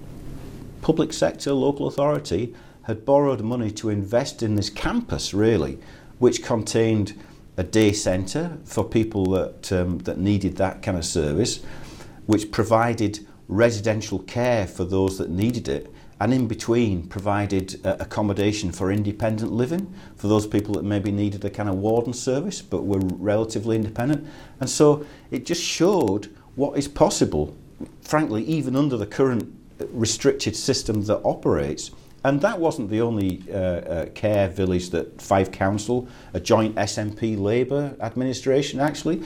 [0.81, 5.79] public sector, local authority, had borrowed money to invest in this campus, really,
[6.19, 7.19] which contained
[7.57, 11.63] a day centre for people that, um, that needed that kind of service,
[12.27, 15.92] which provided residential care for those that needed it,
[16.23, 21.45] and in between provided uh, accommodation for independent living for those people that maybe needed
[21.45, 24.25] a kind of warden service but were relatively independent.
[24.61, 27.57] And so it just showed what is possible,
[28.03, 29.53] frankly, even under the current
[29.91, 31.91] restricted system that operates.
[32.23, 37.37] And that wasn't the only uh, uh, care village that Fife Council, a joint SNP
[37.37, 39.25] Labour administration actually,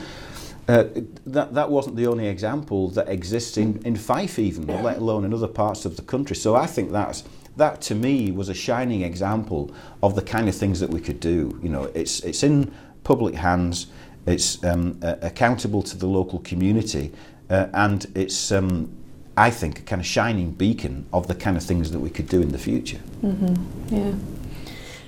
[0.68, 0.85] Uh,
[1.24, 5.33] that, that wasn't the only example that exists in, in Fife even, let alone in
[5.33, 6.35] other parts of the country.
[6.35, 7.22] So I think that's,
[7.57, 11.20] that to me was a shining example of the kind of things that we could
[11.20, 11.59] do.
[11.62, 12.74] You know, it's, it's in
[13.05, 13.87] public hands,
[14.26, 17.12] it's um, uh, accountable to the local community,
[17.48, 18.90] uh, and it's, um,
[19.37, 22.29] I think, a kind of shining beacon of the kind of things that we could
[22.29, 23.00] do in the future.
[23.22, 23.57] Mm -hmm.
[23.90, 24.14] Yeah.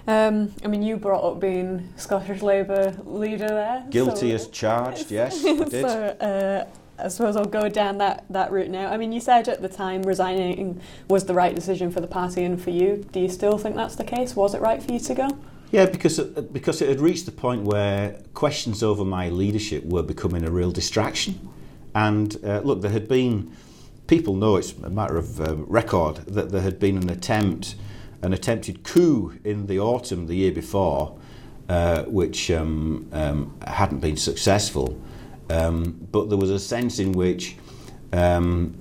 [0.09, 3.85] Um, I mean, you brought up being Scottish Labour leader there.
[3.91, 5.71] Guilty so, as charged, yes, I did.
[5.71, 6.67] so, uh,
[6.99, 8.91] I suppose I'll go down that, that route now.
[8.91, 12.43] I mean, you said at the time resigning was the right decision for the party
[12.43, 13.07] and for you.
[13.13, 14.35] Do you still think that's the case?
[14.35, 15.29] Was it right for you to go?
[15.73, 20.03] Yeah, because it, because it had reached the point where questions over my leadership were
[20.03, 21.51] becoming a real distraction.
[21.95, 23.55] And uh, look, there had been,
[24.07, 27.75] people know it's a matter of uh, record, that there had been an attempt
[28.23, 31.17] an attempted coup in the autumn the year before,
[31.69, 35.01] uh, which um, um, hadn't been successful.
[35.51, 37.57] Um, but there was a sense in which
[38.13, 38.77] um,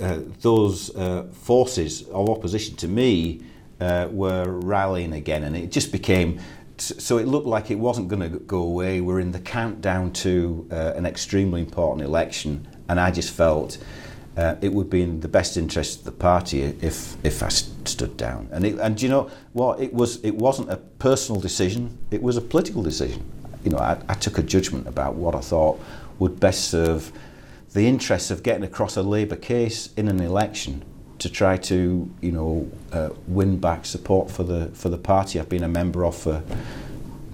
[0.00, 3.42] uh, those uh, forces of opposition to me
[3.80, 6.40] uh, were rallying again, and it just became.
[6.78, 9.00] So it looked like it wasn't going to go away.
[9.00, 13.78] We're in the countdown to uh, an extremely important election, and I just felt
[14.38, 17.88] uh, it would be in the best interest of the party if if I st-
[17.88, 18.48] stood down.
[18.52, 19.80] And it, and you know what?
[19.80, 21.98] It was it wasn't a personal decision.
[22.12, 23.24] It was a political decision.
[23.64, 25.80] You know, I, I took a judgment about what I thought
[26.20, 27.10] would best serve
[27.72, 30.84] the interests of getting across a Labour case in an election
[31.18, 35.48] to try to you know uh, win back support for the for the party I've
[35.48, 36.44] been a member of for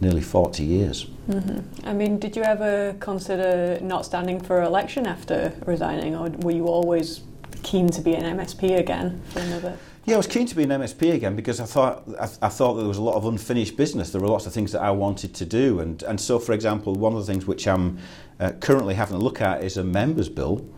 [0.01, 1.07] nearly 40 years.
[1.29, 1.89] Mm-hmm.
[1.89, 6.67] I mean, did you ever consider not standing for election after resigning, or were you
[6.67, 7.23] always
[7.63, 9.79] keen to be an MSP again for another?
[10.07, 12.75] Yeah, I was keen to be an MSP again because I thought I, I, thought
[12.75, 14.11] there was a lot of unfinished business.
[14.11, 16.95] There were lots of things that I wanted to do, and and so, for example,
[16.95, 17.99] one of the things which I'm
[18.39, 20.69] uh, currently having a look at is a members' bill,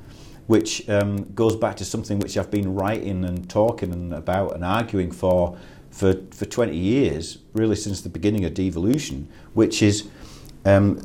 [0.47, 4.65] which um, goes back to something which I've been writing and talking and about and
[4.65, 5.59] arguing for
[5.91, 10.09] for for 20 years, really since the beginning of devolution, which is
[10.67, 11.01] um,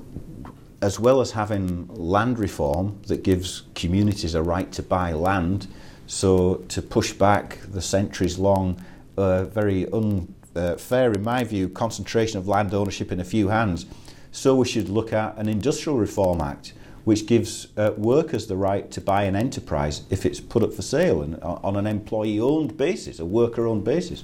[0.81, 5.67] as well as having land reform that gives communities a right to buy land,
[6.07, 8.83] so to push back the centuries long,
[9.15, 13.85] uh, very unfair, in my view, concentration of land ownership in a few hands,
[14.31, 18.91] so we should look at an Industrial Reform Act which gives uh, workers the right
[18.91, 22.39] to buy an enterprise if it's put up for sale and uh, on an employee
[22.39, 24.23] owned basis, a worker owned basis.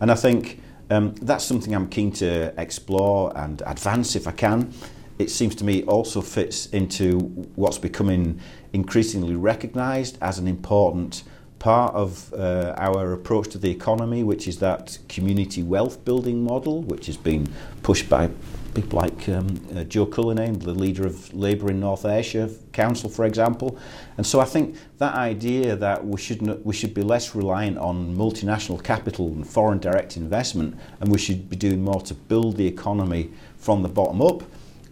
[0.00, 4.72] And I think um, that's something I'm keen to explore and advance if I can.
[5.18, 7.18] It seems to me also fits into
[7.56, 8.38] what's becoming
[8.72, 11.22] increasingly recognised as an important
[11.58, 16.82] part of uh, our approach to the economy, which is that community wealth building model,
[16.82, 17.48] which has been
[17.82, 18.30] pushed by
[18.76, 23.24] people like um, uh, Joe Cullinane, the leader of Labour in North Ayrshire Council, for
[23.24, 23.78] example.
[24.18, 28.14] And so I think that idea that we should, we should be less reliant on
[28.14, 32.66] multinational capital and foreign direct investment, and we should be doing more to build the
[32.66, 34.42] economy from the bottom up.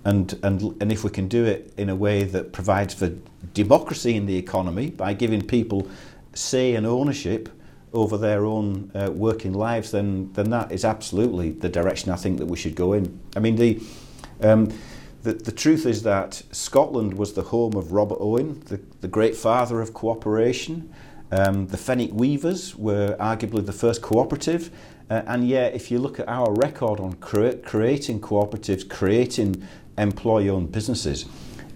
[0.07, 3.13] And, and, and if we can do it in a way that provides for
[3.53, 5.87] democracy in the economy by giving people
[6.33, 7.51] say and ownership
[7.95, 12.39] over their own uh, working lives, then then that is absolutely the direction I think
[12.39, 13.21] that we should go in.
[13.37, 13.81] I mean the.
[14.41, 14.73] Um,
[15.23, 19.35] the, the truth is that Scotland was the home of Robert Owen, the, the great
[19.35, 20.93] father of cooperation.
[21.33, 24.71] Um, the Fenwick Weavers were arguably the first cooperative,
[25.11, 29.67] uh, and yet, if you look at our record on cre- creating cooperatives, creating
[29.99, 31.27] employee owned businesses,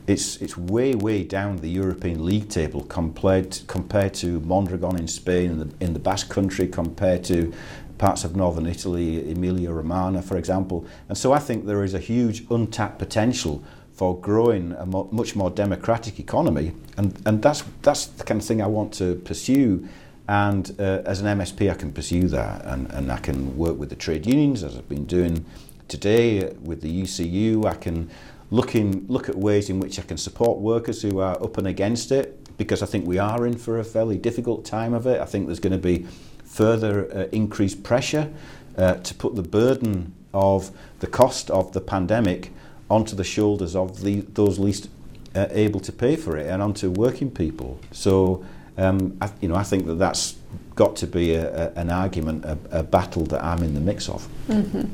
[0.08, 5.50] it's, it's way, way down the European league table compared, compared to Mondragon in Spain,
[5.50, 7.52] in the, in the Basque country, compared to
[7.98, 10.86] parts of northern Italy, Emilia Romagna, for example.
[11.10, 15.36] And so I think there is a huge untapped potential for growing a mo- much
[15.36, 16.72] more democratic economy.
[16.96, 19.86] And, and that's, that's the kind of thing I want to pursue.
[20.26, 23.90] And uh, as an MSP, I can pursue that and, and I can work with
[23.90, 25.44] the trade unions, as I've been doing
[25.88, 27.66] today with the UCU.
[27.66, 28.08] I can
[28.50, 31.66] look, in, look at ways in which I can support workers who are up and
[31.66, 35.20] against it because I think we are in for a fairly difficult time of it.
[35.20, 36.06] I think there's going to be
[36.44, 38.32] further uh, increased pressure
[38.76, 42.52] uh, to put the burden of the cost of the pandemic
[42.90, 44.88] onto the shoulders of the, those least
[45.34, 47.78] uh, able to pay for it and onto working people.
[47.92, 48.44] So,
[48.76, 50.36] um, I, you know, I think that that's
[50.74, 54.08] got to be a, a, an argument, a, a, battle that I'm in the mix
[54.08, 54.26] of.
[54.48, 54.84] Mm-hmm.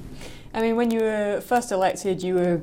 [0.55, 2.61] I mean, when you were first elected, you were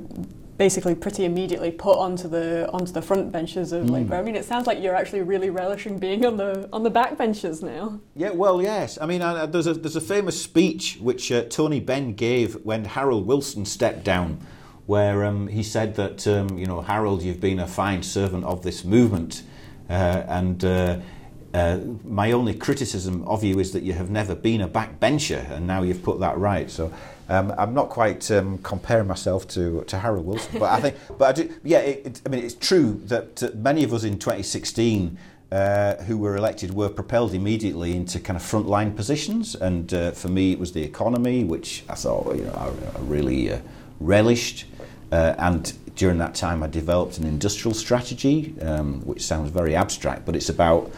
[0.62, 3.90] basically pretty immediately put onto the onto the front benches of mm.
[3.90, 4.14] Labour.
[4.14, 7.18] I mean, it sounds like you're actually really relishing being on the on the back
[7.18, 8.00] benches now.
[8.16, 9.00] Yeah, well, yes.
[9.02, 12.86] I mean, uh, there's a there's a famous speech which uh, Tony Benn gave when
[12.86, 14.40] Harold Wilson stepped down,
[14.86, 18.62] where um, he said that um, you know Harold, you've been a fine servant of
[18.62, 19.42] this movement,
[19.90, 20.64] uh, and.
[20.64, 21.00] Uh,
[21.54, 25.68] uh, my only criticism of you is that you have never been a backbencher, and
[25.68, 26.72] now you've put that right.
[26.72, 26.94] So
[27.32, 31.30] um, I'm not quite um, comparing myself to, to Harold Wilson, but I think, but
[31.30, 34.20] I do, yeah, it, it, I mean, it's true that uh, many of us in
[34.20, 35.18] 2016
[35.50, 40.28] uh, who were elected were propelled immediately into kind of frontline positions, and uh, for
[40.28, 43.60] me, it was the economy, which I thought, you know, I, I really uh,
[44.02, 44.66] relished,
[45.14, 50.26] uh, and during that time, I developed an industrial strategy, um, which sounds very abstract,
[50.26, 50.92] but it's about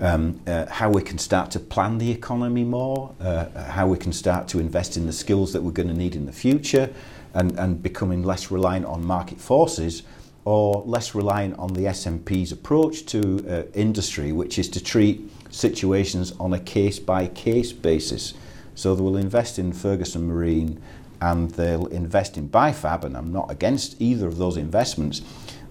[0.00, 4.12] um, uh, how we can start to plan the economy more, uh, how we can
[4.12, 6.92] start to invest in the skills that we're going to need in the future,
[7.34, 10.02] and, and becoming less reliant on market forces
[10.44, 16.32] or less reliant on the SNP's approach to uh, industry, which is to treat situations
[16.38, 18.32] on a case by case basis.
[18.76, 20.80] So they will invest in Ferguson Marine
[21.20, 25.22] and they'll invest in Bifab, and I'm not against either of those investments,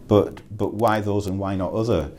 [0.07, 2.11] but, but why those and why not other?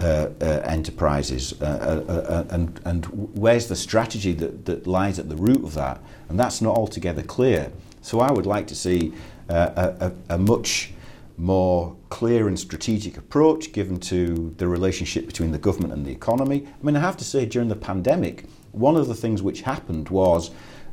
[0.00, 5.28] Uh, uh, enterprises uh, uh, uh, and, and where's the strategy that, that lies at
[5.28, 7.70] the root of that and that's not altogether clear
[8.02, 9.14] so I would like to see
[9.48, 10.92] a, a, a much
[11.36, 16.66] more clear and strategic approach given to the relationship between the government and the economy.
[16.66, 20.08] I mean, I have to say, during the pandemic, one of the things which happened
[20.10, 20.50] was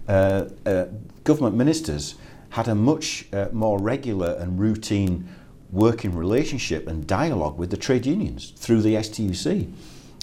[0.07, 0.85] uh, uh,
[1.23, 2.15] government ministers
[2.49, 5.27] had a much uh, more regular and routine
[5.71, 9.71] working relationship and dialogue with the trade unions through the STUC.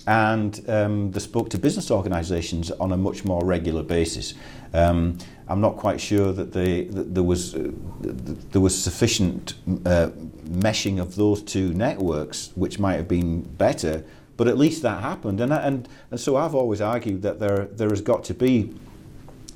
[0.06, 4.34] And um, they spoke to business organisations on a much more regular basis.
[4.72, 10.10] Um, I'm not quite sure that, they, that there was uh, there was sufficient uh,
[10.44, 14.04] meshing of those two networks, which might have been better.
[14.38, 17.90] But at least that happened, and and and so I've always argued that there there
[17.90, 18.72] has got to be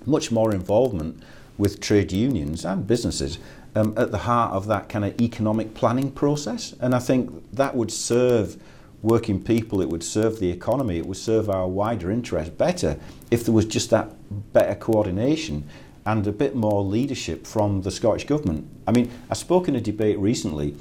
[0.05, 1.23] much more involvement
[1.57, 3.39] with trade unions and businesses
[3.75, 6.75] um, at the heart of that kind of economic planning process.
[6.81, 8.57] And I think that would serve
[9.03, 12.99] working people, it would serve the economy, it would serve our wider interest better
[13.31, 14.15] if there was just that
[14.53, 15.69] better coordination
[16.05, 18.69] and a bit more leadership from the Scottish Government.
[18.87, 20.77] I mean, I spoke in a debate recently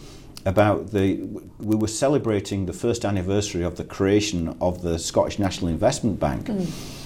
[0.46, 1.18] about the
[1.60, 6.48] we were celebrating the first anniversary of the creation of the Scottish National Investment Bank.
[6.48, 7.01] Mm.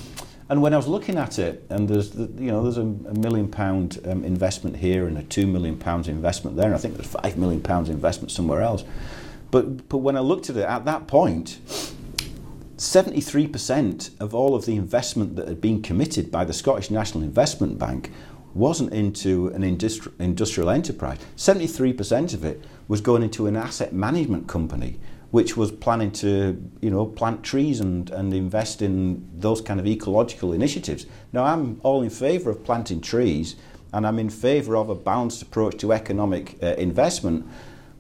[0.48, 3.14] And when I was looking at it, and there's the, you know there's a, a
[3.16, 6.96] million pound um, investment here and a two million pounds investment there, and I think
[6.96, 8.84] there's five million pounds investment somewhere else.
[9.50, 11.60] But but when I looked at it at that point,
[12.78, 17.80] 73% of all of the investment that had been committed by the Scottish National Investment
[17.80, 18.12] Bank
[18.54, 21.18] wasn't into an industri- industrial enterprise.
[21.38, 25.00] 73% of it was going into an asset management company
[25.36, 29.86] which was planning to, you know, plant trees and, and invest in those kind of
[29.86, 31.06] ecological initiatives.
[31.34, 33.58] Now, I'm all in favour of planting trees,
[33.92, 37.46] and I'm in favour of a balanced approach to economic uh, investment.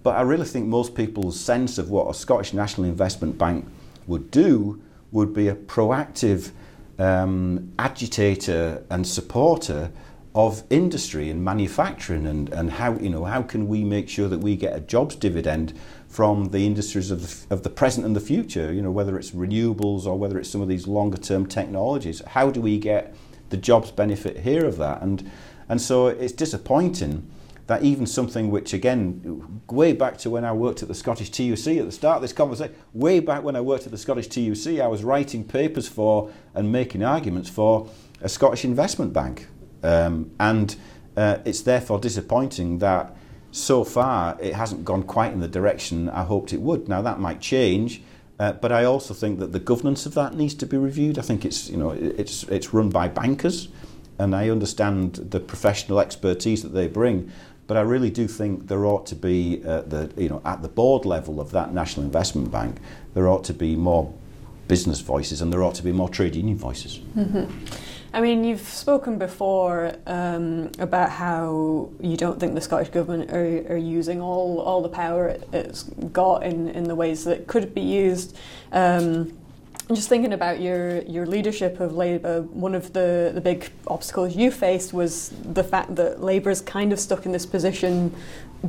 [0.02, 3.66] But I really think most people's sense of what a Scottish National Investment Bank
[4.08, 4.82] would do
[5.12, 6.52] would be a proactive
[6.98, 9.92] um, agitator and supporter
[10.36, 14.40] of industry and manufacturing and, and how you know how can we make sure that
[14.40, 15.74] we get a jobs dividend
[16.16, 19.32] from the industries of the, of the present and the future, you know, whether it's
[19.32, 22.22] renewables or whether it's some of these longer term technologies.
[22.26, 23.14] How do we get
[23.50, 25.02] the jobs benefit here of that?
[25.02, 25.30] And,
[25.68, 27.30] and so it's disappointing
[27.68, 31.80] that even something which, again, way back to when I worked at the Scottish TUC
[31.80, 34.80] at the start of this conversation, way back when I worked at the Scottish TUC,
[34.80, 37.90] I was writing papers for and making arguments for
[38.22, 39.48] a Scottish investment bank.
[39.84, 40.78] Um, and
[41.18, 43.18] uh, it's therefore disappointing that
[43.56, 46.90] so far it hasn't gone quite in the direction I hoped it would.
[46.90, 48.02] Now that might change,
[48.38, 51.18] uh, but I also think that the governance of that needs to be reviewed.
[51.18, 53.70] I think it's you know it's it's run by bankers,
[54.20, 57.32] and I understand the professional expertise that they bring.
[57.68, 60.68] But I really do think there ought to be uh, the you know at the
[60.68, 62.76] board level of that national investment bank,
[63.14, 64.14] there ought to be more
[64.68, 67.00] business voices and there ought to be more trade union voices.
[67.16, 67.46] Mm-hmm.
[68.16, 73.74] I mean, you've spoken before um, about how you don't think the Scottish Government are,
[73.74, 77.76] are using all, all the power it, has got in, in the ways that could
[77.76, 78.38] be used.
[78.72, 79.38] Um,
[79.94, 84.50] just thinking about your, your leadership of Labour, one of the, the big obstacles you
[84.50, 88.16] faced was the fact that Labour is kind of stuck in this position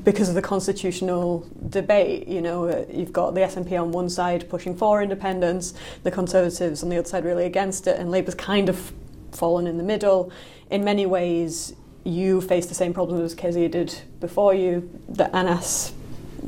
[0.03, 2.27] because of the constitutional debate.
[2.27, 5.73] You know, you've got the SNP on one side pushing for independence,
[6.03, 8.93] the Conservatives on the other side really against it, and Labour's kind of
[9.37, 10.33] fallen in the middle.
[10.71, 11.75] In many ways,
[12.05, 15.93] you face the same problems as Kezia did before you, that Anas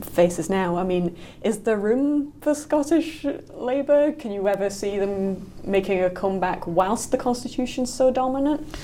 [0.02, 0.76] faces now.
[0.76, 4.12] I mean, is there room for Scottish Labour?
[4.12, 8.76] Can you ever see them making a comeback whilst the constitution's so dominant?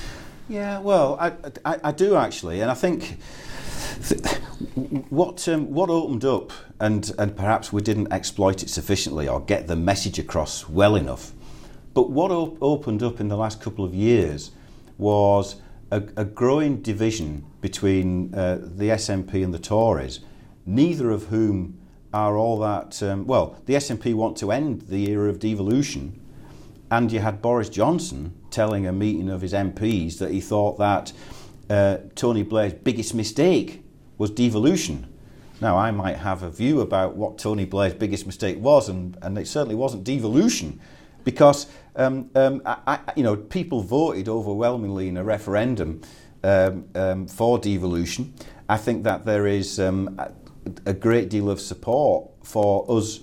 [0.47, 1.31] Yeah, well, I,
[1.63, 3.17] I, I do actually, and I think
[5.09, 9.67] what um, what opened up, and and perhaps we didn't exploit it sufficiently or get
[9.67, 11.31] the message across well enough,
[11.95, 14.51] but what op- opened up in the last couple of years
[14.99, 15.55] was
[15.91, 20.19] a, a growing division between uh, the SNP and the Tories,
[20.65, 21.79] neither of whom
[22.13, 23.01] are all that.
[23.01, 26.19] Um, well, the SNP want to end the era of devolution,
[26.91, 31.13] and you had Boris Johnson telling a meeting of his MPs that he thought that
[31.69, 33.83] uh, Tony Blair's biggest mistake
[34.17, 35.07] was devolution.
[35.61, 39.37] Now, I might have a view about what Tony Blair's biggest mistake was, and, and
[39.37, 40.81] it certainly wasn't devolution
[41.25, 41.67] because
[41.97, 46.01] um, um, I, I, you know people voted overwhelmingly in a referendum
[46.43, 48.33] um, um for devolution.
[48.69, 50.17] I think that there is um,
[50.85, 53.19] a great deal of support for us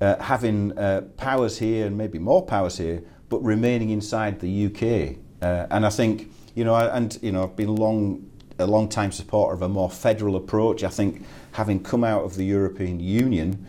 [0.00, 5.16] uh, having uh, powers here and maybe more powers here, but remaining inside the UK.
[5.42, 9.12] Uh, and I think you know, and you know, I've been long a long time
[9.12, 10.82] supporter of a more federal approach.
[10.82, 13.66] I think having come out of the European Union,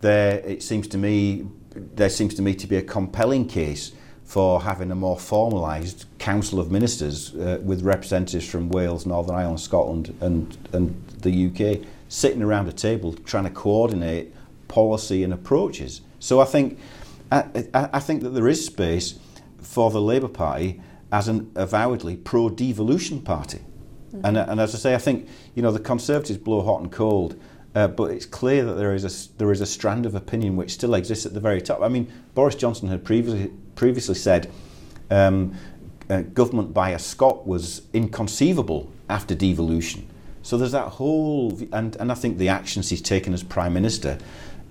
[0.00, 3.92] there it seems to me there seems to me to be a compelling case
[4.24, 9.60] for having a more formalised Council of Ministers uh, with representatives from Wales, Northern Ireland,
[9.60, 14.34] Scotland and, and the UK sitting around a table trying to coordinate
[14.68, 16.00] policy and approaches.
[16.20, 16.78] So I think,
[17.30, 17.44] I,
[17.74, 19.18] I, I think that there is space
[19.60, 20.80] for the Labour Party
[21.12, 23.60] as an avowedly pro-devolution party.
[24.12, 24.20] Mm.
[24.24, 27.38] And, and as I say, I think, you know, the Conservatives blow hot and cold–
[27.74, 30.70] uh, but it's clear that there is a there is a strand of opinion which
[30.70, 31.80] still exists at the very top.
[31.82, 34.50] I mean, Boris Johnson had previously previously said
[35.10, 35.56] um,
[36.08, 40.06] uh, government by a Scot was inconceivable after devolution.
[40.42, 44.18] So there's that whole, and, and I think the actions he's taken as prime minister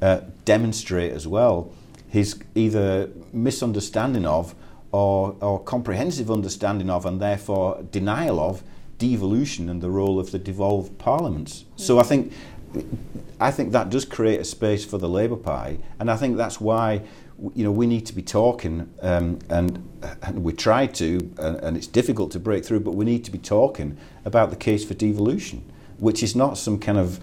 [0.01, 1.71] uh, demonstrate as well
[2.07, 4.53] his either misunderstanding of
[4.91, 8.61] or, or comprehensive understanding of, and therefore denial of
[8.99, 11.65] devolution and the role of the devolved parliaments.
[11.75, 12.31] So I think
[13.39, 16.61] I think that does create a space for the Labour Party, and I think that's
[16.61, 17.01] why
[17.55, 19.87] you know we need to be talking, um, and,
[20.21, 23.31] and we try to, and, and it's difficult to break through, but we need to
[23.31, 25.63] be talking about the case for devolution,
[25.97, 27.19] which is not some kind of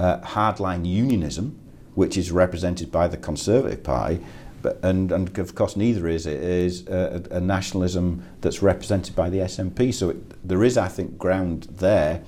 [0.00, 1.58] uh, hardline unionism,
[1.94, 4.24] which is represented by the Conservative Party,
[4.62, 9.28] but and, and of course neither is it is a, a nationalism that's represented by
[9.28, 9.92] the SNP.
[9.94, 12.22] So it, there is, I think, ground there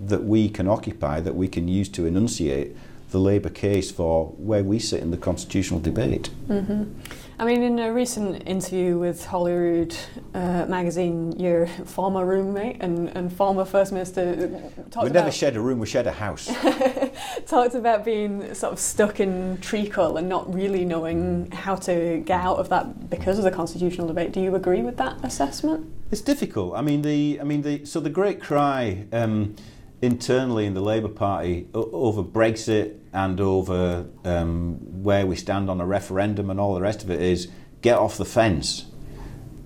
[0.00, 2.76] that we can occupy, that we can use to enunciate
[3.10, 6.30] the Labour case for where we sit in the constitutional debate.
[6.48, 6.84] Mm-hmm.
[7.40, 9.96] I mean, in a recent interview with Holyrood
[10.34, 15.60] uh, magazine, your former roommate and, and former First Minister talked We never shared a
[15.60, 16.46] room, we shared a house.
[17.46, 22.40] talked about being sort of stuck in treacle and not really knowing how to get
[22.40, 24.32] out of that because of the constitutional debate.
[24.32, 25.90] Do you agree with that assessment?
[26.10, 26.76] It's difficult.
[26.76, 29.06] I mean, the I mean the so the great cry.
[29.12, 29.56] Um,
[30.02, 35.86] internally in the Labour Party over Brexit and over um, where we stand on a
[35.86, 37.48] referendum and all the rest of it is
[37.82, 38.86] get off the fence.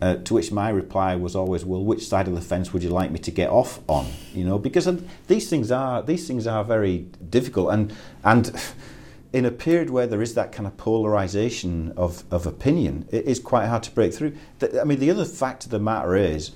[0.02, 2.90] Uh, to which my reply was always, "Well, which side of the fence would you
[2.90, 4.88] like me to get off on?" You know, because
[5.28, 8.52] these things are these things are very difficult, and and
[9.34, 13.40] in a period where there is that kind of polarization of, of opinion, it is
[13.40, 14.32] quite hard to break through.
[14.80, 16.52] I mean, the other fact of the matter is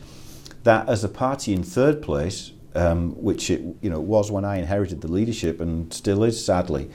[0.62, 4.59] that as a party in third place, um, which it you know was when I
[4.59, 6.91] inherited the leadership and still is sadly,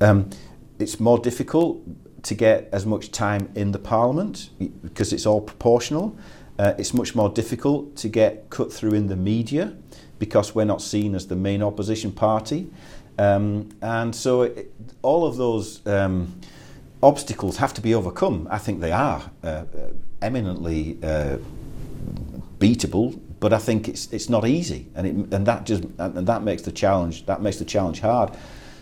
[0.00, 0.30] um,
[0.78, 1.82] it's more difficult
[2.24, 4.50] to get as much time in the parliament
[4.82, 6.16] because it's all proportional.
[6.58, 9.76] Uh, it's much more difficult to get cut through in the media
[10.18, 12.70] because we're not seen as the main opposition party.
[13.18, 16.40] Um, and so it, all of those um,
[17.02, 18.48] obstacles have to be overcome.
[18.50, 19.64] I think they are uh,
[20.22, 21.38] eminently uh,
[22.58, 26.42] beatable, but I think it's it's not easy, and it, and that just and that
[26.42, 28.30] makes the challenge that makes the challenge hard.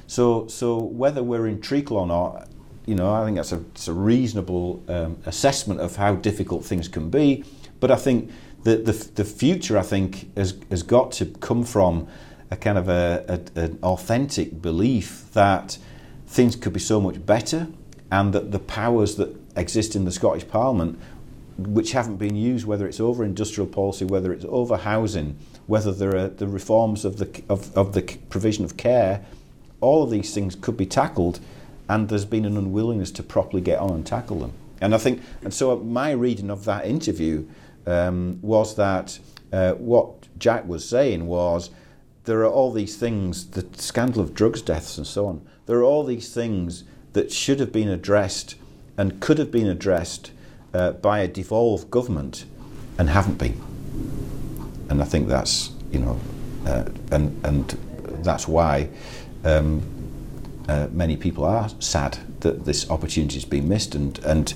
[0.07, 2.49] So so whether we're in treacle or not,
[2.87, 6.87] you know, I think that's a, it's a reasonable um, assessment of how difficult things
[6.87, 7.43] can be.
[7.81, 8.31] But I think
[8.63, 12.07] the the, the future, I think, has has got to come from
[12.53, 13.25] a kind of a,
[13.57, 15.77] a, an authentic belief that
[16.29, 17.67] things could be so much better
[18.13, 21.01] and that the powers that exist in the Scottish Parliament,
[21.67, 26.17] which haven't been used, whether it's over industrial policy, whether it's over housing, whether there
[26.17, 29.25] are the reforms of the, of, of the provision of care,
[29.81, 31.41] all of these things could be tackled
[31.89, 34.53] and there's been an unwillingness to properly get on and tackle them.
[34.81, 37.47] And I think, and so my reading of that interview
[37.87, 39.19] um, was that
[39.53, 41.71] uh, what Jack was saying was
[42.25, 45.85] there are all these things, the scandal of drugs deaths and so on, there are
[45.85, 48.57] all these things that should have been addressed
[48.97, 50.32] and could have been addressed
[50.75, 52.45] uh, by a devolved government
[52.99, 53.61] and haven't been.
[54.89, 56.21] And I think that's, you know,
[56.67, 57.69] uh, and, and
[58.23, 58.89] that's why
[59.45, 59.83] um,
[60.69, 63.95] uh, many people are sad that this opportunity has been missed.
[63.95, 64.53] And, and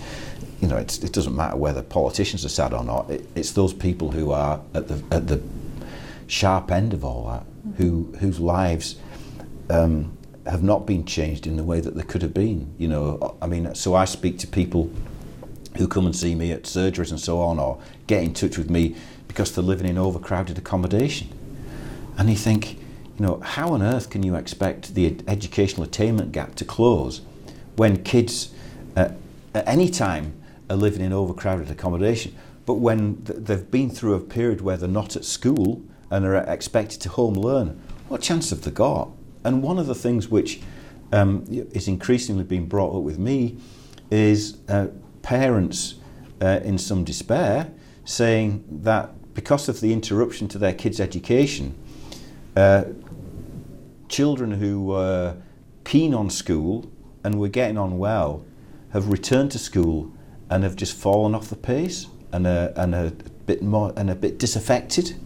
[0.61, 4.11] you know, it doesn't matter whether politicians are sad or not, it, it's those people
[4.11, 5.43] who are at the, at the
[6.27, 7.45] sharp end of all that
[7.77, 8.97] who whose lives
[9.71, 12.73] um, have not been changed in the way that they could have been.
[12.79, 14.91] You know, I mean, so I speak to people
[15.77, 18.71] who come and see me at surgeries and so on, or get in touch with
[18.71, 18.97] me
[19.29, 21.29] because they're living in overcrowded accommodation,
[22.17, 22.75] and you think,
[23.19, 27.23] you know, how on earth can you expect the educational attainment gap to close
[27.77, 28.51] when kids
[28.97, 29.11] uh,
[29.55, 30.35] at any time
[30.69, 32.35] are living in overcrowded accommodation?
[32.65, 36.37] But when th- they've been through a period where they're not at school and are
[36.37, 39.11] expected to home learn, what chance have they got?
[39.45, 40.61] And one of the things which
[41.13, 43.59] um, is increasingly being brought up with me
[44.11, 44.89] is uh,
[45.27, 45.97] parents
[46.41, 47.69] uh, in some despair
[48.05, 51.75] saying that because of the interruption to their kids' education,
[52.55, 52.85] uh,
[54.09, 55.37] children who were
[55.83, 56.89] keen on school
[57.25, 58.45] and were getting on well
[58.93, 60.13] have returned to school
[60.49, 63.11] and have just fallen off the pace and are, and are a
[63.47, 65.17] bit more and a bit disaffected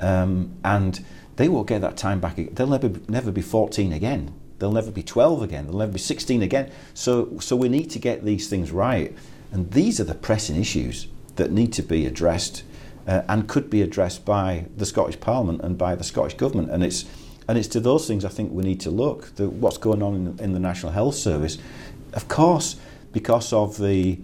[0.00, 1.04] um, and
[1.36, 2.34] they won't get that time back.
[2.36, 4.34] They'll never never be 14 again.
[4.58, 5.66] They'll never be 12 again.
[5.66, 6.72] They'll never be 16 again.
[6.94, 9.14] So so we need to get these things right,
[9.56, 12.62] and these are the pressing issues that need to be addressed,
[13.06, 16.70] uh, and could be addressed by the Scottish Parliament and by the Scottish government.
[16.70, 17.06] And it's
[17.48, 19.34] and it's to those things I think we need to look.
[19.36, 21.56] The, what's going on in the, in the National Health Service,
[22.12, 22.76] of course,
[23.12, 24.18] because of the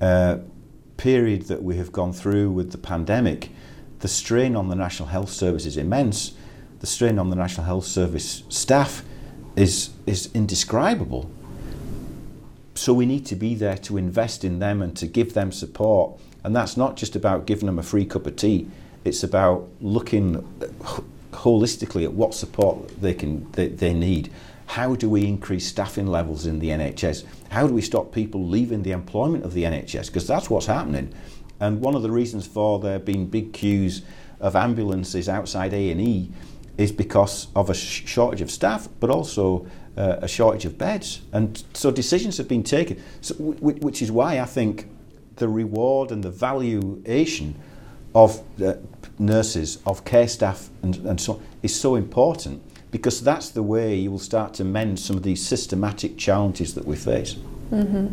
[0.00, 0.38] uh,
[0.98, 3.50] period that we have gone through with the pandemic
[4.00, 6.32] the strain on the National Health Service is immense.
[6.80, 9.02] The strain on the National Health Service staff
[9.56, 11.30] is, is indescribable.
[12.76, 16.20] So we need to be there to invest in them and to give them support.
[16.44, 18.68] And that's not just about giving them a free cup of tea.
[19.04, 20.42] It's about looking
[21.32, 24.30] holistically at what support they can they, they need.
[24.66, 27.24] How do we increase staffing levels in the NHS?
[27.48, 30.08] How do we stop people leaving the employment of the NHS?
[30.08, 31.14] Because that's what's happening.
[31.60, 34.02] And one of the reasons for there being big queues
[34.38, 36.30] of ambulances outside A&E
[36.78, 39.66] is because of a sh- shortage of staff, but also
[39.96, 41.22] uh, a shortage of beds.
[41.32, 44.88] And so decisions have been taken, so, w- which is why I think
[45.36, 47.54] the reward and the valuation
[48.14, 48.74] of uh,
[49.18, 53.94] nurses, of care staff, and, and so on, is so important because that's the way
[53.94, 57.36] you will start to mend some of these systematic challenges that we face.
[57.70, 58.06] Mm-hmm.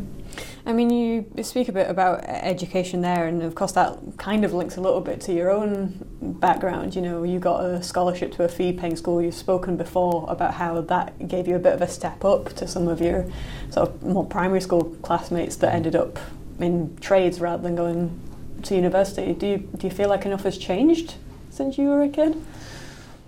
[0.66, 4.54] I mean, you speak a bit about education there, and of course, that kind of
[4.54, 6.96] links a little bit to your own background.
[6.96, 9.22] You know, you got a scholarship to a fee paying school.
[9.22, 12.68] You've spoken before about how that gave you a bit of a step up to
[12.68, 13.26] some of your
[13.72, 16.18] sort of more primary school classmates that ended up
[16.60, 18.20] in trades rather than going
[18.64, 19.34] to university.
[19.34, 21.16] Do you, do you feel like enough has changed
[21.50, 22.42] since you were a kid?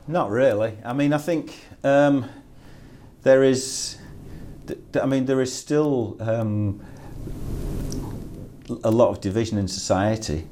[0.08, 0.78] Not really.
[0.86, 1.54] I mean, I think
[1.84, 2.30] um,
[3.24, 3.98] there is.
[5.00, 6.16] I mean, there is still.
[6.22, 6.82] Um,
[8.84, 10.48] a lot of division in society,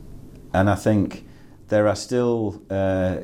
[0.53, 1.25] and I think
[1.69, 3.17] there are still uh,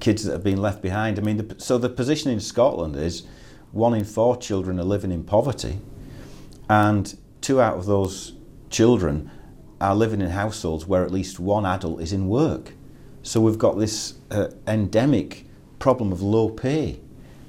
[0.00, 1.18] kids that have been left behind.
[1.18, 3.26] I mean, the, so the position in Scotland is
[3.72, 5.78] one in four children are living in poverty,
[6.68, 8.32] and two out of those
[8.70, 9.30] children
[9.80, 12.72] are living in households where at least one adult is in work.
[13.22, 15.46] So we've got this uh, endemic
[15.78, 17.00] problem of low pay,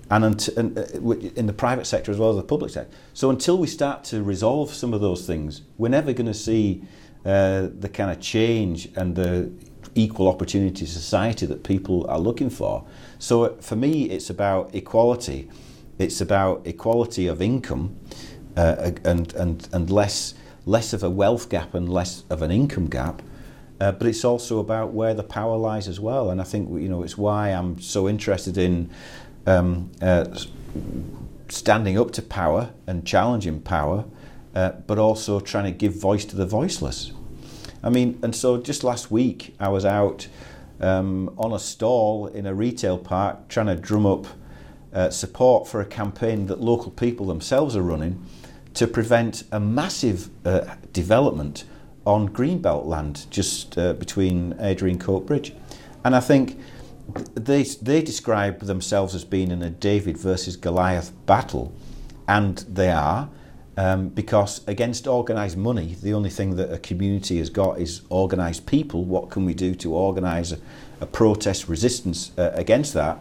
[0.09, 2.95] and, uh, in the private sector as well as the public sector.
[3.13, 6.83] So until we start to resolve some of those things, we're never going to see
[7.25, 9.51] uh, the kind of change and the
[9.95, 12.85] equal opportunity society that people are looking for.
[13.19, 15.49] So uh, for me, it's about equality.
[15.97, 17.97] It's about equality of income
[18.55, 20.35] uh, and, and, and less,
[20.65, 23.21] less of a wealth gap and less of an income gap.
[23.79, 26.31] Uh, but it's also about where the power lies as well.
[26.31, 28.89] And I think you know it's why I'm so interested in
[29.47, 30.25] um, uh,
[31.49, 34.05] standing up to power and challenging power,
[34.53, 37.11] uh, but also trying to give voice to the voiceless.
[37.81, 40.27] I mean, and so just last week I was out
[40.79, 44.27] um, on a stall in a retail park trying to drum up
[44.93, 48.23] uh, support for a campaign that local people themselves are running
[48.73, 51.63] to prevent a massive uh, development
[52.05, 55.53] on greenbelt land just uh, between Airdrie and Coatbridge.
[56.03, 56.59] And I think
[57.35, 61.73] they, they describe themselves as being in a David versus Goliath battle,
[62.27, 63.29] and they are.
[63.79, 68.65] Um, because against organised money, the only thing that a community has got is organised
[68.65, 69.05] people.
[69.05, 70.57] What can we do to organise a,
[70.99, 73.19] a protest resistance uh, against that?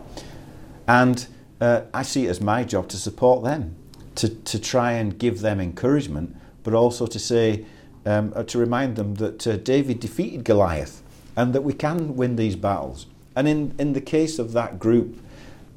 [0.88, 1.26] And
[1.60, 3.76] uh, I see it as my job to support them,
[4.14, 7.66] to, to try and give them encouragement, but also to say,
[8.06, 11.02] um, uh, to remind them that uh, David defeated Goliath
[11.36, 13.06] and that we can win these battles.
[13.36, 15.20] And in, in the case of that group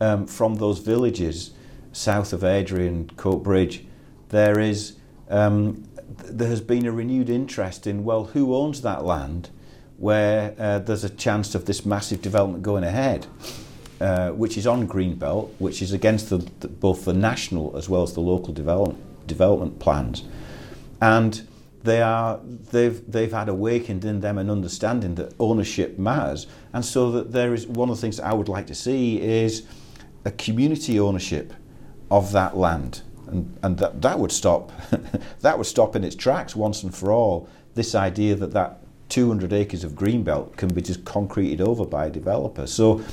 [0.02, 1.52] um, from those villages
[1.92, 3.86] south of Airdrie, and Coatbridge,
[4.30, 4.94] there is
[5.30, 5.84] um,
[6.26, 9.50] there has been a renewed interest in well, who owns that land,
[9.98, 13.28] where uh, there's a chance of this massive development going ahead,
[14.02, 18.04] uh, which is on Greenbelt, which is against the, the, both the national as well
[18.04, 20.24] as the local development development plans,
[21.02, 21.48] and
[21.84, 22.40] they are
[22.72, 27.54] they've they've had awakened in them an understanding that ownership matters, and so that there
[27.54, 29.64] is one of the things that I would like to see is
[30.26, 31.54] a community ownership
[32.12, 33.02] of that land.
[33.28, 34.72] And, and that, that would stop
[35.42, 39.54] that would stop in its tracks once and for all this idea that that 200
[39.54, 42.68] acres of greenbelt can be just concreted over by a developer.
[42.68, 43.04] So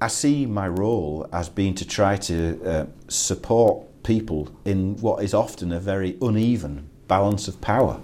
[0.00, 5.34] I see my role as being to try to uh, support people in what is
[5.34, 8.00] often a very uneven balance of power.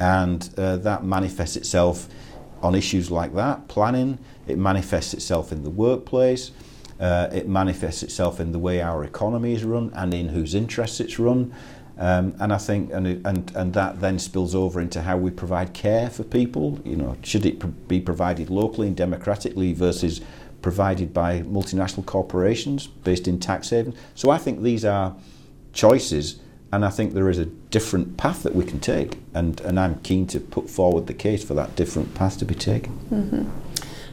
[0.00, 2.08] And uh, that manifests itself
[2.62, 6.52] on issues like that planning it manifests itself in the workplace
[7.00, 11.00] uh, it manifests itself in the way our economy is run and in whose interests
[11.00, 11.54] it's run.
[11.96, 15.74] Um, and I think, and, and and that then spills over into how we provide
[15.74, 16.80] care for people.
[16.84, 20.20] You know, should it pr- be provided locally and democratically versus
[20.62, 23.96] provided by multinational corporations based in tax havens?
[24.14, 25.16] So I think these are
[25.72, 26.40] choices,
[26.72, 30.00] and I think there is a different path that we can take, and and I'm
[30.00, 32.98] keen to put forward the case for that different path to be taken.
[33.10, 33.48] Mm-hmm.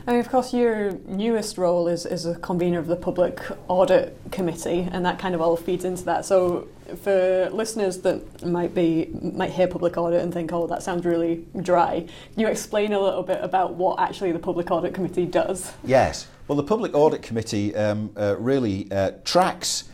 [0.08, 4.16] I mean, of course, your newest role is, is a convener of the Public Audit
[4.32, 6.26] Committee, and that kind of all feeds into that.
[6.26, 6.68] So,
[7.02, 11.46] for listeners that might be might hear public audit and think, "Oh, that sounds really
[11.60, 15.74] dry," can you explain a little bit about what actually the Public Audit Committee does?
[15.84, 16.28] Yes.
[16.48, 19.86] Well, the Public Audit Committee um, uh, really uh, tracks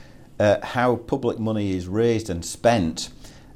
[0.41, 3.09] uh, how public money is raised and spent,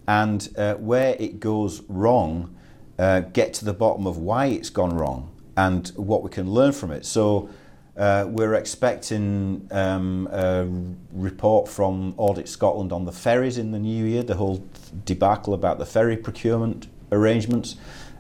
[0.07, 2.55] and uh, where it goes wrong,
[2.99, 6.71] uh, get to the bottom of why it's gone wrong and what we can learn
[6.71, 7.03] from it.
[7.03, 7.49] So
[7.97, 10.67] uh, we're expecting um, a
[11.11, 14.63] report from Audit Scotland on the ferries in the new year, the whole
[15.05, 17.77] debacle about the ferry procurement arrangements.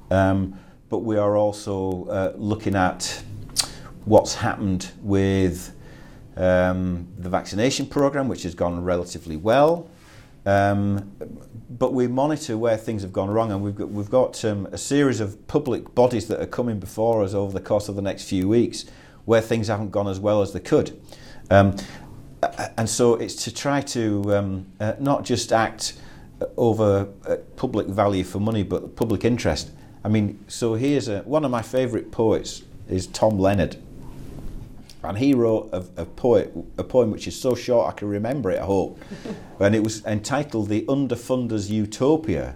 [0.09, 0.57] Um,
[0.89, 3.21] but we are also uh, looking at
[4.05, 5.74] what's happened with
[6.37, 9.89] um, the vaccination program, which has gone relatively well.
[10.45, 11.11] Um,
[11.69, 14.77] but we monitor where things have gone wrong, and we've got, we've got um, a
[14.77, 18.29] series of public bodies that are coming before us over the course of the next
[18.29, 18.85] few weeks
[19.25, 20.99] where things haven't gone as well as they could.
[21.49, 21.75] Um,
[22.77, 25.93] and so it's to try to um, uh, not just act
[26.57, 29.71] over uh, public value for money, but public interest.
[30.03, 33.77] I mean, so here's a, one of my favourite poets is Tom Leonard.
[35.05, 38.51] And he wrote a, a, poet, a poem which is so short I can remember
[38.51, 38.99] it, I hope.
[39.59, 42.55] and it was entitled The Underfunder's Utopia.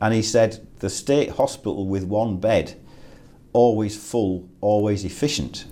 [0.00, 2.80] And he said, The state hospital with one bed,
[3.52, 5.66] always full, always efficient.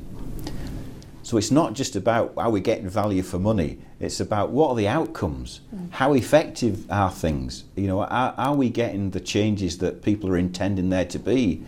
[1.23, 4.77] So it's not just about how we're getting value for money, it's about what are
[4.77, 5.61] the outcomes?
[5.75, 5.91] Mm.
[5.93, 7.65] How effective are things?
[7.77, 11.65] You know, are, are we getting the changes that people are intending there to be?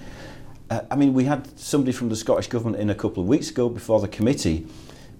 [0.70, 3.50] Uh, I mean, we had somebody from the Scottish Government in a couple of weeks
[3.50, 4.66] ago before the committee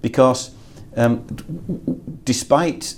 [0.01, 0.53] because
[0.97, 1.27] um,
[2.25, 2.95] despite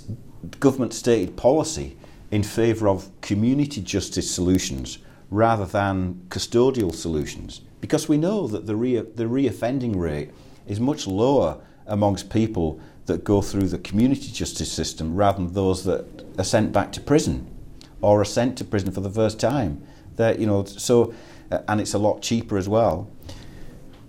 [0.59, 1.97] government stated policy
[2.31, 4.99] in favour of community justice solutions
[5.29, 10.29] rather than custodial solutions, because we know that the, re- the reoffending rate
[10.67, 15.83] is much lower amongst people that go through the community justice system rather than those
[15.83, 16.05] that
[16.37, 17.49] are sent back to prison
[18.01, 19.83] or are sent to prison for the first time.
[20.15, 21.13] That you know, so
[21.51, 23.09] Uh, and it's a lot cheaper as well.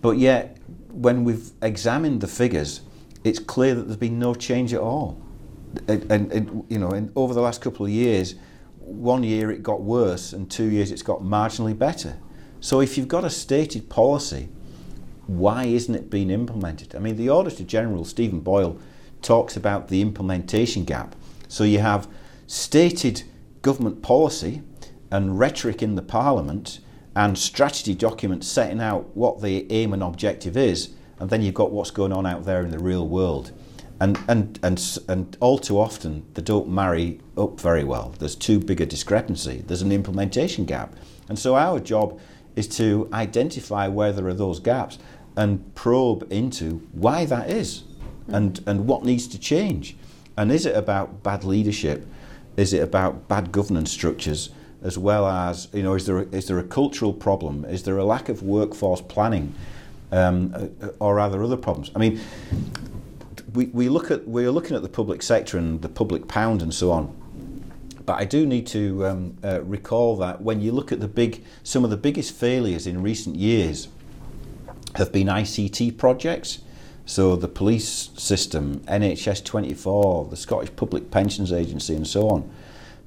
[0.00, 0.58] But yet,
[0.90, 2.80] when we've examined the figures,
[3.24, 5.20] it's clear that there's been no change at all.
[5.88, 8.34] And, and, and you know, in, over the last couple of years,
[8.78, 12.18] one year it got worse, and two years it's got marginally better.
[12.60, 14.48] So if you've got a stated policy,
[15.26, 16.94] why isn't it being implemented?
[16.94, 18.78] I mean, the Auditor General, Stephen Boyle,
[19.22, 21.16] talks about the implementation gap.
[21.48, 22.08] So you have
[22.46, 23.22] stated
[23.62, 24.62] government policy
[25.10, 26.80] and rhetoric in the Parliament
[27.16, 31.70] and strategy documents setting out what the aim and objective is, and then you've got
[31.70, 33.52] what's going on out there in the real world.
[34.00, 38.14] And, and, and, and all too often, they don't marry up very well.
[38.18, 39.62] There's too big a discrepancy.
[39.66, 40.94] There's an implementation gap.
[41.28, 42.20] And so our job
[42.56, 44.98] is to identify where there are those gaps
[45.36, 47.84] and probe into why that is
[48.28, 49.96] and, and what needs to change.
[50.36, 52.06] And is it about bad leadership?
[52.56, 54.50] Is it about bad governance structures?
[54.84, 57.64] As well as, you know, is there, a, is there a cultural problem?
[57.64, 59.54] Is there a lack of workforce planning?
[60.12, 61.90] Um, uh, or are there other problems?
[61.96, 62.20] I mean,
[63.54, 66.72] we, we look at, we're looking at the public sector and the public pound and
[66.72, 67.16] so on.
[68.04, 71.42] But I do need to um, uh, recall that when you look at the big,
[71.62, 73.88] some of the biggest failures in recent years
[74.96, 76.60] have been ICT projects.
[77.06, 82.50] So the police system, NHS 24, the Scottish Public Pensions Agency, and so on.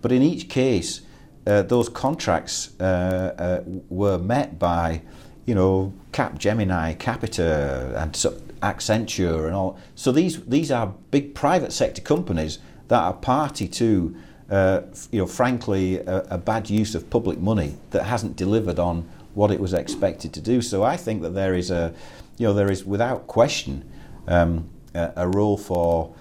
[0.01, 1.01] But in each case,
[1.47, 5.01] uh, those contracts uh, uh, were met by,
[5.45, 8.13] you know, Cap Gemini, Capita, and
[8.61, 9.79] Accenture, and all.
[9.95, 14.15] So these these are big private sector companies that are party to,
[14.49, 14.81] uh,
[15.11, 19.51] you know, frankly, a, a bad use of public money that hasn't delivered on what
[19.51, 20.61] it was expected to do.
[20.61, 21.93] So I think that there is a,
[22.37, 23.83] you know, there is without question
[24.27, 26.13] um, a, a role for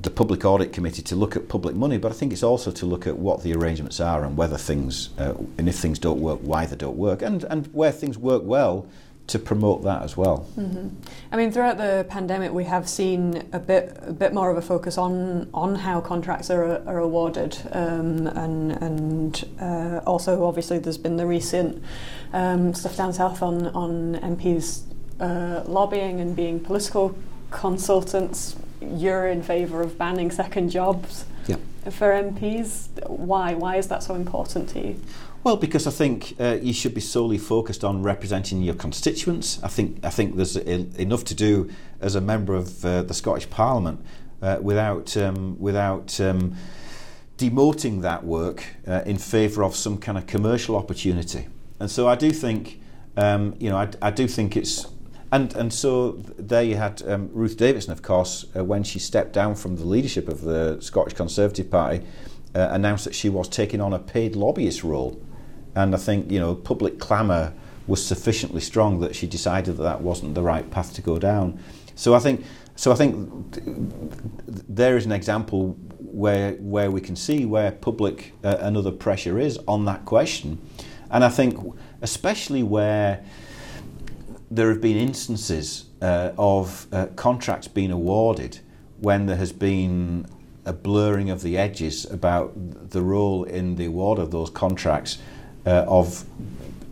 [0.00, 2.86] the Public Audit Committee to look at public money, but I think it's also to
[2.86, 6.40] look at what the arrangements are and whether things, uh, and if things don't work,
[6.42, 8.86] why they don't work, and, and where things work well,
[9.26, 10.46] to promote that as well.
[10.58, 10.88] Mm-hmm.
[11.32, 14.62] I mean, throughout the pandemic, we have seen a bit a bit more of a
[14.62, 20.98] focus on on how contracts are, are awarded, um, and and uh, also obviously there's
[20.98, 21.82] been the recent
[22.34, 24.82] um, stuff down south on on MPs
[25.20, 27.16] uh, lobbying and being political
[27.50, 28.56] consultants.
[28.92, 31.60] You're in favour of banning second jobs yep.
[31.90, 32.88] for MPs.
[33.08, 33.54] Why?
[33.54, 35.00] Why is that so important to you?
[35.44, 39.62] Well, because I think uh, you should be solely focused on representing your constituents.
[39.62, 41.70] I think I think there's a, enough to do
[42.00, 44.00] as a member of uh, the Scottish Parliament
[44.40, 46.56] uh, without um, without um,
[47.36, 51.46] demoting that work uh, in favour of some kind of commercial opportunity.
[51.80, 52.80] And so I do think,
[53.16, 54.86] um, you know, I, I, do think it's.
[55.34, 59.32] And, and so there you had um, Ruth Davidson, of course, uh, when she stepped
[59.32, 62.04] down from the leadership of the Scottish Conservative Party,
[62.54, 65.20] uh, announced that she was taking on a paid lobbyist role
[65.74, 67.52] and I think you know public clamour
[67.86, 71.58] was sufficiently strong that she decided that that wasn't the right path to go down.
[71.94, 72.44] So I think
[72.76, 73.28] so I think
[74.46, 79.38] there is an example where where we can see where public uh, and other pressure
[79.38, 80.58] is on that question,
[81.10, 81.58] and I think
[82.02, 83.24] especially where
[84.50, 88.60] there have been instances uh, of uh, contracts being awarded
[89.00, 90.26] when there has been
[90.64, 92.52] a blurring of the edges about
[92.90, 95.18] the role in the award of those contracts
[95.66, 96.24] uh, of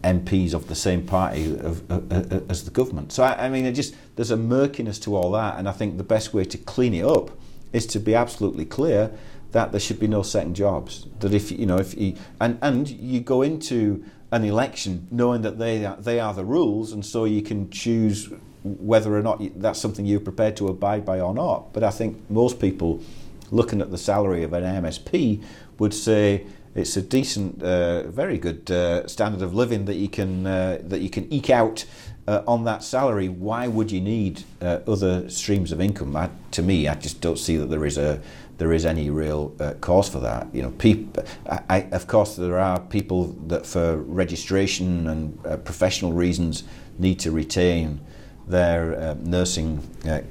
[0.03, 3.13] MPs of the same party of, uh, uh, as the government.
[3.13, 6.05] So I, I mean, just there's a murkiness to all that, and I think the
[6.05, 7.31] best way to clean it up
[7.73, 9.11] is to be absolutely clear
[9.53, 11.07] that there should be no second jobs.
[11.21, 15.59] That if you know if you and and you go into an election knowing that
[15.59, 18.31] they are, they are the rules, and so you can choose
[18.65, 21.73] whether or not that's something you're prepared to abide by or not.
[21.73, 23.03] But I think most people
[23.51, 25.45] looking at the salary of an MSP
[25.79, 30.47] would say it's a decent, uh, very good uh, standard of living that you can
[30.47, 31.85] uh, that you can eke out
[32.27, 33.29] uh, on that salary.
[33.29, 36.17] Why would you need uh, other streams of income?
[36.17, 38.23] I, to me, I just don't see that there is a
[38.59, 40.47] there is any real uh, cause for that.
[40.55, 46.13] You know, peop- I, I, of course, there are people that, for registration and professional
[46.13, 46.65] reasons,
[46.99, 48.01] need to retain
[48.47, 49.81] their nursing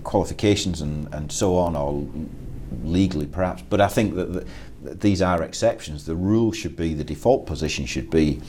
[0.04, 2.08] qualifications and, and so on, or
[2.84, 3.64] legally perhaps.
[3.70, 6.06] But I think that the, these are exceptions.
[6.06, 8.42] The rule should be, the default position should be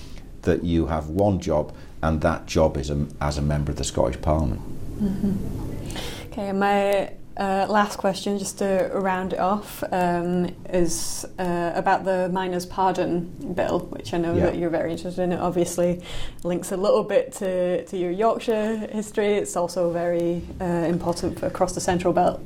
[0.42, 3.84] that you have one job and that job is a, as a member of the
[3.84, 4.60] Scottish Parliament.
[5.00, 6.32] Mm-hmm.
[6.32, 12.28] Okay, my uh, last question, just to round it off, um, is uh, about the
[12.28, 14.46] miners' pardon bill, which I know yeah.
[14.46, 15.32] that you're very interested in.
[15.32, 16.02] It obviously
[16.44, 19.34] links a little bit to, to your Yorkshire history.
[19.34, 22.40] It's also very uh, important for across the Central Belt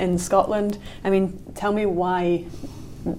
[0.00, 0.78] in Scotland.
[1.04, 2.46] I mean, tell me why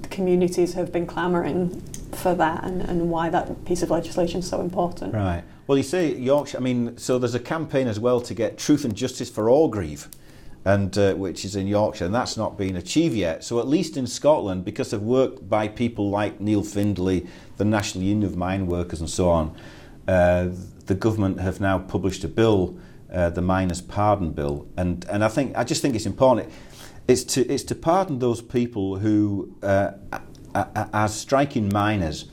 [0.10, 4.62] communities have been clamouring for that and, and why that piece of legislation is so
[4.62, 5.14] important.
[5.14, 5.44] Right.
[5.68, 8.84] Well, you say Yorkshire, I mean, so there's a campaign as well to get truth
[8.84, 10.10] and justice for all Orgreave
[10.66, 13.44] and uh, which is in Yorkshire, and that's not been achieved yet.
[13.44, 18.04] So at least in Scotland, because of work by people like Neil Findlay, the National
[18.04, 19.56] Union of Mine Workers, and so on,
[20.08, 20.50] uh,
[20.86, 22.78] the government have now published a bill,
[23.12, 26.50] uh, the Miners' Pardon Bill, and and I think I just think it's important.
[27.08, 29.92] It's to it's to pardon those people who, uh,
[30.56, 32.26] as striking miners,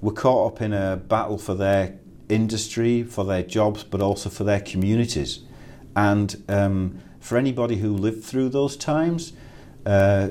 [0.00, 1.98] were caught up in a battle for their
[2.28, 5.40] industry, for their jobs, but also for their communities,
[5.96, 9.32] and um, for anybody who lived through those times,
[9.84, 10.28] uh,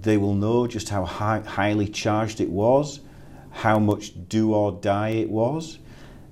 [0.00, 3.00] they will know just how high, highly charged it was,
[3.50, 5.78] how much do or die it was.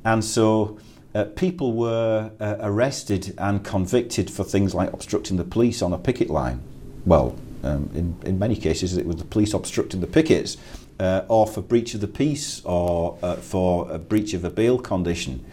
[0.02, 0.78] And so
[1.14, 5.98] uh, people were uh, arrested and convicted for things like obstructing the police on a
[5.98, 6.62] picket line.
[7.04, 10.56] Well, um, in, in many cases, it was the police obstructing the pickets,
[10.98, 14.78] uh, or for breach of the peace, or uh, for a breach of a bail
[14.78, 15.44] condition.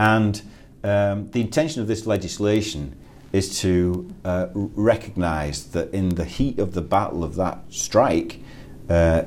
[0.00, 0.42] And
[0.82, 2.96] um, the intention of this legislation
[3.32, 8.40] is to uh, recognise that in the heat of the battle of that strike,
[8.88, 9.22] uh,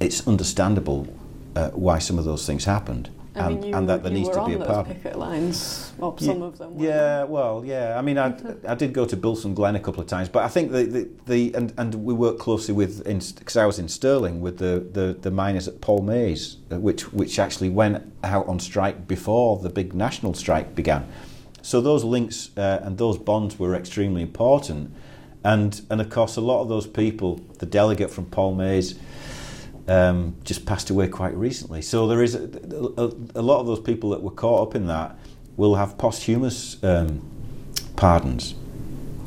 [0.00, 1.06] it's understandable
[1.54, 3.10] uh, why some of those things happened.
[3.34, 4.88] I and, mean, and that there needs to be a part.
[4.88, 6.74] picket lines, well, some yeah, of them.
[6.78, 7.98] Yeah, well, yeah.
[7.98, 8.34] I mean, I,
[8.68, 11.08] I did go to Bilston Glen a couple of times, but I think the the,
[11.24, 15.16] the and, and we worked closely with because I was in Stirling with the, the,
[15.18, 19.94] the miners at Polmaise, uh, which which actually went out on strike before the big
[19.94, 21.08] national strike began.
[21.62, 24.94] So those links uh, and those bonds were extremely important.
[25.44, 28.98] And, and of course, a lot of those people, the delegate from Polmaise,
[29.88, 31.82] um, just passed away quite recently.
[31.82, 32.44] So there is a,
[32.96, 35.16] a, a, lot of those people that were caught up in that
[35.56, 37.28] will have posthumous um,
[37.96, 38.54] pardons,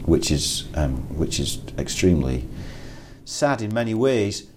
[0.05, 2.47] which is um, which is extremely
[3.25, 4.47] sad in many ways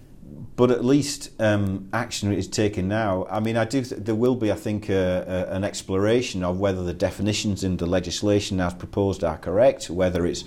[0.59, 3.25] but at least um, action is taken now.
[3.31, 3.81] I mean, I do.
[3.81, 7.77] Th- there will be, I think, a, a, an exploration of whether the definitions in
[7.77, 10.43] the legislation as proposed are correct, whether it's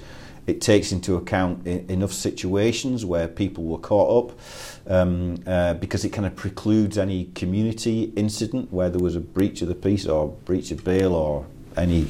[0.46, 4.38] it takes into account I- enough situations where people were caught up,
[4.86, 9.62] um, uh, because it kind of precludes any community incident where there was a breach
[9.62, 12.06] of the peace or breach of bail or any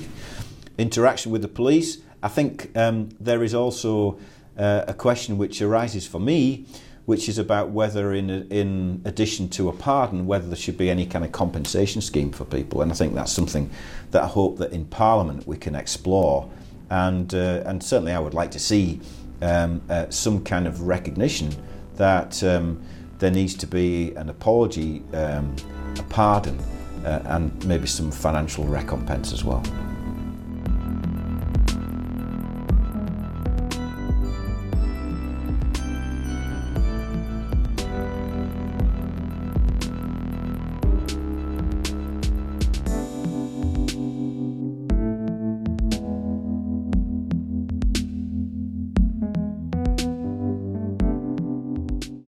[0.77, 1.99] interaction with the police.
[2.21, 4.19] I think um, there is also
[4.59, 6.67] uh, a question which arises for me
[7.05, 11.07] which is about whether, in in addition to a pardon, whether there should be any
[11.07, 12.83] kind of compensation scheme for people.
[12.83, 13.71] And I think that's something
[14.11, 16.49] that I hope that in Parliament we can explore.
[16.91, 19.01] And uh, and certainly I would like to see
[19.41, 21.51] um, uh, some kind of recognition
[21.97, 22.81] that um,
[23.19, 25.55] there needs to be an apology, um,
[25.99, 26.59] a pardon,
[27.05, 29.63] uh, and maybe some financial recompense as well.